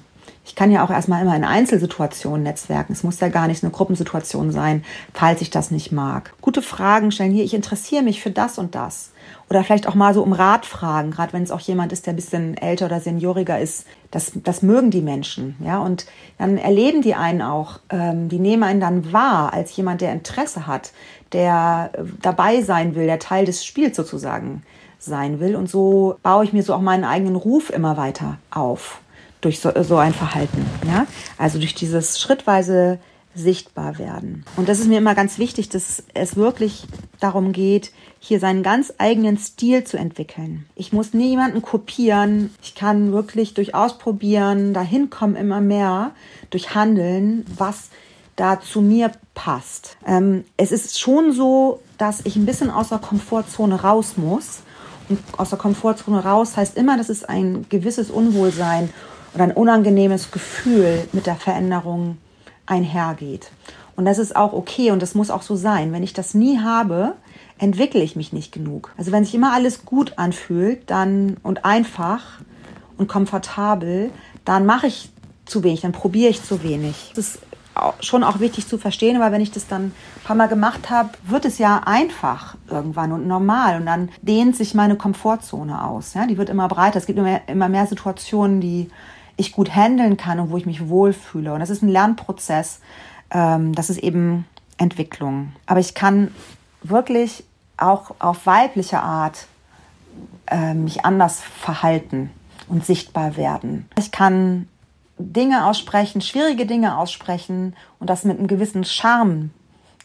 [0.48, 2.94] Ich kann ja auch erstmal immer in Einzelsituationen netzwerken.
[2.94, 4.82] Es muss ja gar nicht eine Gruppensituation sein,
[5.12, 6.32] falls ich das nicht mag.
[6.40, 9.10] Gute Fragen stellen hier, ich interessiere mich für das und das.
[9.50, 12.14] Oder vielleicht auch mal so um Rat fragen, gerade wenn es auch jemand ist, der
[12.14, 13.86] ein bisschen älter oder senioriger ist.
[14.10, 15.56] Das, das mögen die Menschen.
[15.62, 15.80] Ja?
[15.80, 16.06] Und
[16.38, 20.66] dann erleben die einen auch, ähm, die nehmen einen dann wahr als jemand, der Interesse
[20.66, 20.92] hat,
[21.32, 24.62] der äh, dabei sein will, der Teil des Spiels sozusagen
[24.98, 25.56] sein will.
[25.56, 29.00] Und so baue ich mir so auch meinen eigenen Ruf immer weiter auf
[29.40, 30.66] durch so, so ein Verhalten.
[30.86, 31.06] Ja?
[31.36, 32.98] Also durch dieses schrittweise
[33.34, 34.44] sichtbar werden.
[34.56, 36.84] Und das ist mir immer ganz wichtig, dass es wirklich
[37.20, 40.66] darum geht, hier seinen ganz eigenen Stil zu entwickeln.
[40.74, 42.50] Ich muss niemanden kopieren.
[42.62, 46.12] Ich kann wirklich durch Ausprobieren dahin kommen immer mehr,
[46.50, 47.90] durch Handeln, was
[48.38, 49.96] da zu mir passt.
[50.06, 54.60] Ähm, es ist schon so, dass ich ein bisschen aus der Komfortzone raus muss.
[55.08, 58.90] Und aus der Komfortzone raus heißt immer, dass es ein gewisses Unwohlsein
[59.34, 62.18] oder ein unangenehmes Gefühl mit der Veränderung
[62.64, 63.50] einhergeht.
[63.96, 65.92] Und das ist auch okay und das muss auch so sein.
[65.92, 67.14] Wenn ich das nie habe,
[67.58, 68.94] entwickle ich mich nicht genug.
[68.96, 72.22] Also wenn sich immer alles gut anfühlt, dann und einfach
[72.96, 74.10] und komfortabel,
[74.44, 75.10] dann mache ich
[75.44, 77.12] zu wenig, dann probiere ich zu wenig.
[77.16, 77.38] Das
[78.00, 79.92] schon auch wichtig zu verstehen, aber wenn ich das dann ein
[80.24, 84.74] paar Mal gemacht habe, wird es ja einfach irgendwann und normal und dann dehnt sich
[84.74, 86.14] meine Komfortzone aus.
[86.14, 86.26] Ja?
[86.26, 86.98] Die wird immer breiter.
[86.98, 88.90] Es gibt immer, immer mehr Situationen, die
[89.36, 91.52] ich gut handeln kann und wo ich mich wohlfühle.
[91.52, 92.80] Und das ist ein Lernprozess.
[93.30, 94.46] Ähm, das ist eben
[94.78, 95.52] Entwicklung.
[95.66, 96.34] Aber ich kann
[96.82, 97.44] wirklich
[97.76, 99.46] auch auf weibliche Art
[100.46, 102.30] äh, mich anders verhalten
[102.68, 103.88] und sichtbar werden.
[103.98, 104.68] Ich kann
[105.18, 109.50] Dinge aussprechen, schwierige Dinge aussprechen und das mit einem gewissen Charme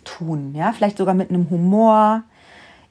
[0.04, 2.24] tun, ja, vielleicht sogar mit einem Humor,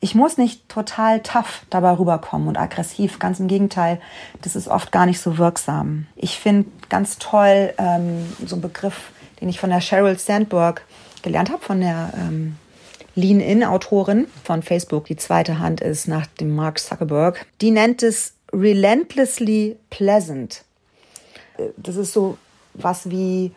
[0.05, 3.21] ich muss nicht total tough dabei rüberkommen und aggressiv.
[3.21, 4.01] Ganz im Gegenteil,
[4.43, 6.07] das ist oft gar nicht so wirksam.
[6.17, 10.85] Ich finde ganz toll ähm, so einen Begriff, den ich von der Sheryl Sandberg
[11.23, 12.57] gelernt habe, von der ähm,
[13.15, 15.05] Lean-In-Autorin von Facebook.
[15.05, 17.47] Die zweite Hand ist nach dem Mark Zuckerberg.
[17.61, 20.65] Die nennt es relentlessly pleasant.
[21.77, 22.39] Das ist so
[22.75, 23.53] was wie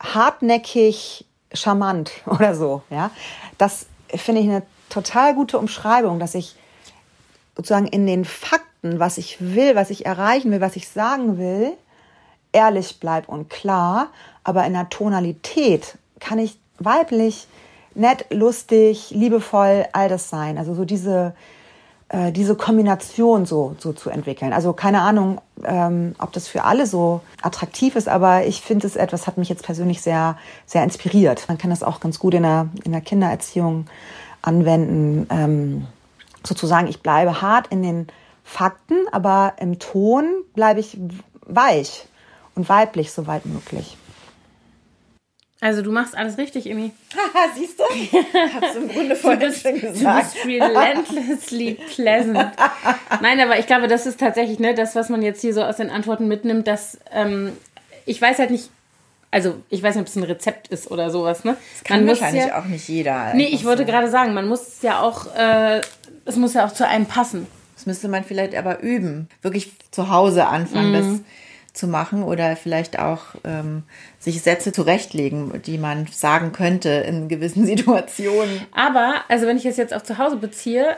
[0.00, 2.82] hartnäckig charmant oder so.
[2.90, 3.10] Ja,
[3.58, 6.56] das finde ich eine total gute Umschreibung, dass ich
[7.56, 11.72] sozusagen in den Fakten, was ich will, was ich erreichen will, was ich sagen will,
[12.52, 14.08] ehrlich bleibe und klar,
[14.44, 17.46] aber in der Tonalität kann ich weiblich,
[17.94, 20.58] nett, lustig, liebevoll, all das sein.
[20.58, 21.34] Also so diese,
[22.10, 24.52] äh, diese Kombination so, so zu entwickeln.
[24.52, 28.96] Also keine Ahnung, ähm, ob das für alle so attraktiv ist, aber ich finde es
[28.96, 30.36] etwas, hat mich jetzt persönlich sehr,
[30.66, 31.44] sehr inspiriert.
[31.46, 33.86] Man kann das auch ganz gut in der, in der Kindererziehung
[34.42, 35.28] anwenden.
[35.30, 35.86] Ähm,
[36.44, 38.08] sozusagen, ich bleibe hart in den
[38.42, 40.98] Fakten, aber im Ton bleibe ich
[41.46, 42.06] weich
[42.56, 43.96] und weiblich, soweit möglich.
[45.62, 46.92] Also du machst alles richtig, Imi.
[47.54, 47.84] Siehst du?
[48.54, 50.34] Hab's im Grunde vorhin schon gesagt.
[50.42, 52.52] Du bist relentlessly pleasant.
[53.20, 55.76] Nein, aber ich glaube, das ist tatsächlich ne, das, was man jetzt hier so aus
[55.76, 57.52] den Antworten mitnimmt, dass ähm,
[58.06, 58.70] ich weiß halt nicht,
[59.30, 61.56] also ich weiß nicht, ob es ein Rezept ist oder sowas, ne?
[61.74, 63.34] Das kann man wahrscheinlich ja, auch nicht jeder.
[63.34, 63.90] Nee, ich wollte so.
[63.90, 65.82] gerade sagen, man muss es ja auch, äh,
[66.24, 67.46] es muss ja auch zu einem passen.
[67.74, 69.28] Das müsste man vielleicht aber üben.
[69.42, 70.94] Wirklich zu Hause anfangen, mhm.
[70.94, 71.20] das
[71.72, 73.84] zu machen oder vielleicht auch ähm,
[74.18, 78.60] sich Sätze zurechtlegen, die man sagen könnte in gewissen Situationen.
[78.72, 80.96] Aber, also wenn ich es jetzt auch zu Hause beziehe,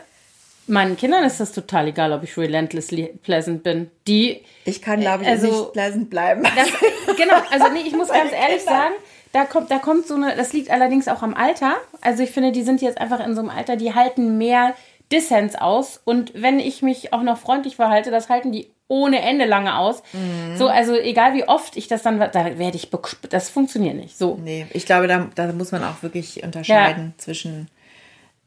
[0.69, 3.91] Meinen Kindern ist das total egal, ob ich relentlessly pleasant bin.
[4.07, 4.43] Die.
[4.65, 6.45] Ich kann, glaube ich, also, nicht pleasant bleiben.
[6.45, 6.69] Das,
[7.17, 8.95] genau, also nee, ich muss ganz ehrlich sagen,
[9.33, 11.75] da kommt, da kommt so eine, das liegt allerdings auch am Alter.
[12.01, 14.75] Also ich finde, die sind jetzt einfach in so einem Alter, die halten mehr
[15.13, 16.01] Dissens aus.
[16.05, 20.03] Und wenn ich mich auch noch freundlich verhalte, das halten die ohne Ende lange aus.
[20.13, 20.57] Mhm.
[20.57, 22.91] So, also egal wie oft ich das dann, da werde ich,
[23.31, 24.19] das funktioniert nicht.
[24.19, 24.39] So.
[24.43, 27.19] Nee, ich glaube, da, da muss man auch wirklich unterscheiden ja.
[27.19, 27.69] zwischen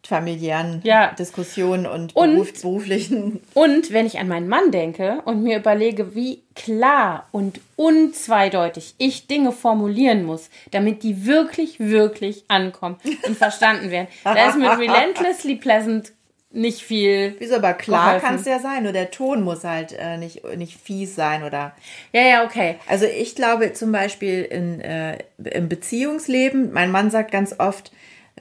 [0.05, 1.13] familiären ja.
[1.17, 3.41] Diskussionen und, und beruflichen.
[3.53, 9.27] Und wenn ich an meinen Mann denke und mir überlege, wie klar und unzweideutig ich
[9.27, 15.55] Dinge formulieren muss, damit die wirklich, wirklich ankommen und verstanden werden, da ist mit Relentlessly
[15.55, 16.11] Pleasant
[16.55, 17.35] nicht viel.
[17.39, 20.79] Wieso, aber klar kann es ja sein, nur der Ton muss halt äh, nicht, nicht
[20.79, 21.73] fies sein oder.
[22.13, 22.77] Ja, ja, okay.
[22.87, 27.91] Also ich glaube zum Beispiel in, äh, im Beziehungsleben, mein Mann sagt ganz oft,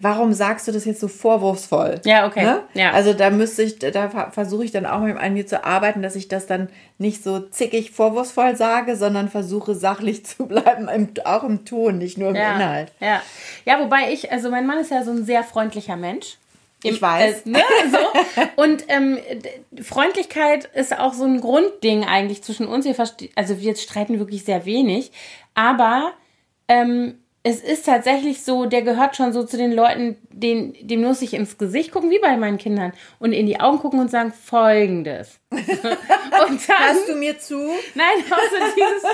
[0.01, 2.01] warum sagst du das jetzt so vorwurfsvoll?
[2.05, 2.43] Ja, okay.
[2.45, 2.63] Ne?
[2.75, 2.91] Ja.
[2.93, 6.03] Also da müsste ich, da ver- versuche ich dann auch mit an mir zu arbeiten,
[6.03, 11.09] dass ich das dann nicht so zickig vorwurfsvoll sage, sondern versuche sachlich zu bleiben, im,
[11.25, 12.93] auch im Ton, nicht nur im Ja, Inhalt.
[13.01, 13.23] ja.
[13.65, 16.37] Ja, wobei ich, also mein Mann ist ja so ein sehr freundlicher Mensch.
[16.85, 17.47] Ich weiß.
[17.47, 18.43] Äh, ne, so.
[18.63, 19.19] Und ähm,
[19.83, 22.85] Freundlichkeit ist auch so ein Grundding eigentlich zwischen uns.
[22.85, 22.95] Wir
[23.35, 25.11] also wir streiten wirklich sehr wenig.
[25.55, 26.13] Aber
[26.69, 31.21] ähm, es ist tatsächlich so, der gehört schon so zu den Leuten, den, dem muss
[31.21, 34.33] ich ins Gesicht gucken, wie bei meinen Kindern, und in die Augen gucken und sagen
[34.33, 35.39] Folgendes.
[35.51, 35.61] und
[36.69, 37.57] dann, Hörst du mir zu?
[37.95, 39.05] Nein, also dieses,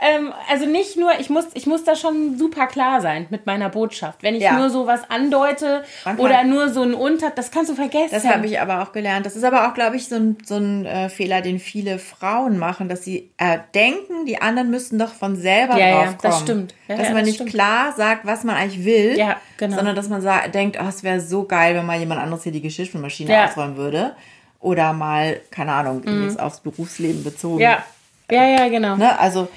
[0.00, 3.68] ähm, also nicht nur, ich muss, ich muss da schon super klar sein mit meiner
[3.68, 4.22] Botschaft.
[4.22, 4.56] Wenn ich Ja.
[4.56, 8.08] nur so was andeute Man kann- oder nur so ein Unter, das kannst du vergessen.
[8.12, 9.26] Das habe ich aber auch gelernt.
[9.26, 12.56] Das ist aber auch, glaube ich, so ein, so ein äh, Fehler, den viele Frauen
[12.56, 16.18] machen, dass sie äh, denken, die anderen müssten doch von selber Ja, ja, drauf kommen.
[16.22, 16.74] das stimmt.
[16.88, 17.50] Ja, dass ja, man nicht stimmt.
[17.50, 19.76] klar sagt, was man eigentlich will, Ja, genau.
[19.76, 20.22] sondern dass man
[20.52, 23.44] denkt, oh, es wäre so geil, wenn mal jemand anderes hier die Geschirrspülmaschine Ja.
[23.46, 24.12] ausräumen würde.
[24.60, 27.56] Oder mal, keine Ahnung, jetzt aufs Berufsleben bezogen.
[27.56, 27.60] Mhm.
[27.62, 27.84] ja,
[28.30, 28.96] ja, ja, genau.
[28.96, 29.18] Ne?
[29.18, 29.48] Also,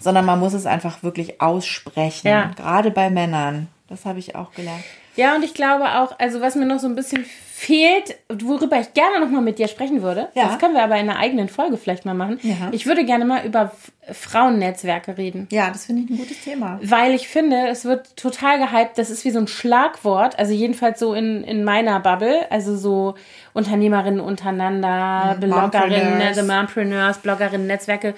[0.00, 2.28] sondern man muss es einfach wirklich aussprechen.
[2.28, 2.50] Ja.
[2.56, 3.68] Gerade bei Männern.
[3.88, 4.84] Das habe ich auch gelernt.
[5.16, 7.24] Ja, und ich glaube auch, also was mir noch so ein bisschen
[7.60, 10.46] fehlt, worüber ich gerne noch mal mit dir sprechen würde, Ja.
[10.46, 12.38] das können wir aber in einer eigenen Folge vielleicht mal machen.
[12.44, 12.68] Ja.
[12.70, 13.72] Ich würde gerne mal über
[14.12, 15.48] Frauennetzwerke reden.
[15.50, 16.78] Ja, das finde ich ein gutes Thema.
[16.82, 18.96] Weil ich finde, es wird total gehypt.
[18.96, 20.38] Das ist wie so ein Schlagwort.
[20.38, 22.46] Also jedenfalls so in, in meiner Bubble.
[22.50, 23.16] Also so
[23.54, 26.36] Unternehmerinnen untereinander, Bloggerinnen, Mompreneurs.
[26.36, 28.14] The Mompreneurs, Bloggerinnen, Netzwerke.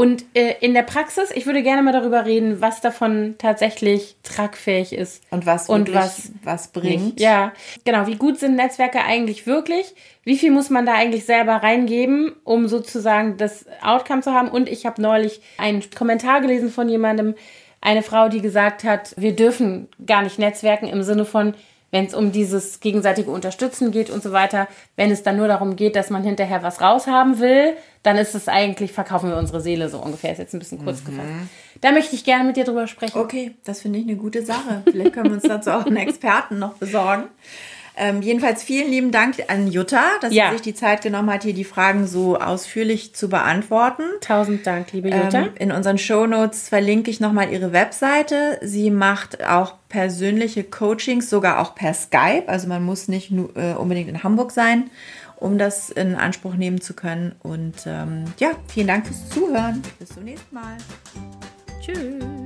[0.00, 4.94] Und äh, in der Praxis, ich würde gerne mal darüber reden, was davon tatsächlich tragfähig
[4.94, 5.22] ist.
[5.30, 7.04] Und was Und was was bringt.
[7.04, 7.20] Nicht.
[7.20, 7.52] Ja,
[7.84, 8.06] genau.
[8.06, 9.94] Wie gut sind Netzwerke eigentlich wirklich?
[10.24, 14.48] Wie viel muss man da eigentlich selber reingeben, um sozusagen das Outcome zu haben?
[14.48, 17.34] Und ich habe neulich einen Kommentar gelesen von jemandem,
[17.82, 21.52] eine Frau, die gesagt hat, wir dürfen gar nicht netzwerken im Sinne von,
[21.90, 25.76] wenn es um dieses gegenseitige Unterstützen geht und so weiter, wenn es dann nur darum
[25.76, 29.88] geht, dass man hinterher was raushaben will, dann ist es eigentlich, verkaufen wir unsere Seele
[29.88, 30.32] so ungefähr.
[30.32, 31.28] Ist jetzt ein bisschen kurz gefasst.
[31.80, 33.18] Da möchte ich gerne mit dir drüber sprechen.
[33.18, 34.82] Okay, das finde ich eine gute Sache.
[34.84, 37.24] Vielleicht können wir uns dazu auch einen Experten noch besorgen.
[37.96, 40.46] Ähm, jedenfalls vielen lieben Dank an Jutta, dass Ja.
[40.50, 44.02] sie sich die Zeit genommen hat, hier die Fragen so ausführlich zu beantworten.
[44.20, 45.42] Tausend Dank, liebe Jutta.
[45.42, 48.58] Ähm, in unseren Shownotes verlinke ich nochmal ihre Webseite.
[48.62, 52.44] Sie macht auch persönliche Coachings, sogar auch per Skype.
[52.46, 54.90] Also man muss nicht nur, äh, unbedingt in Hamburg sein,
[55.36, 57.34] um das in Anspruch nehmen zu können.
[57.42, 59.82] Und ähm, ja, vielen Dank fürs Zuhören.
[59.98, 60.76] Bis zum nächsten Mal.
[61.80, 62.39] Tschüss.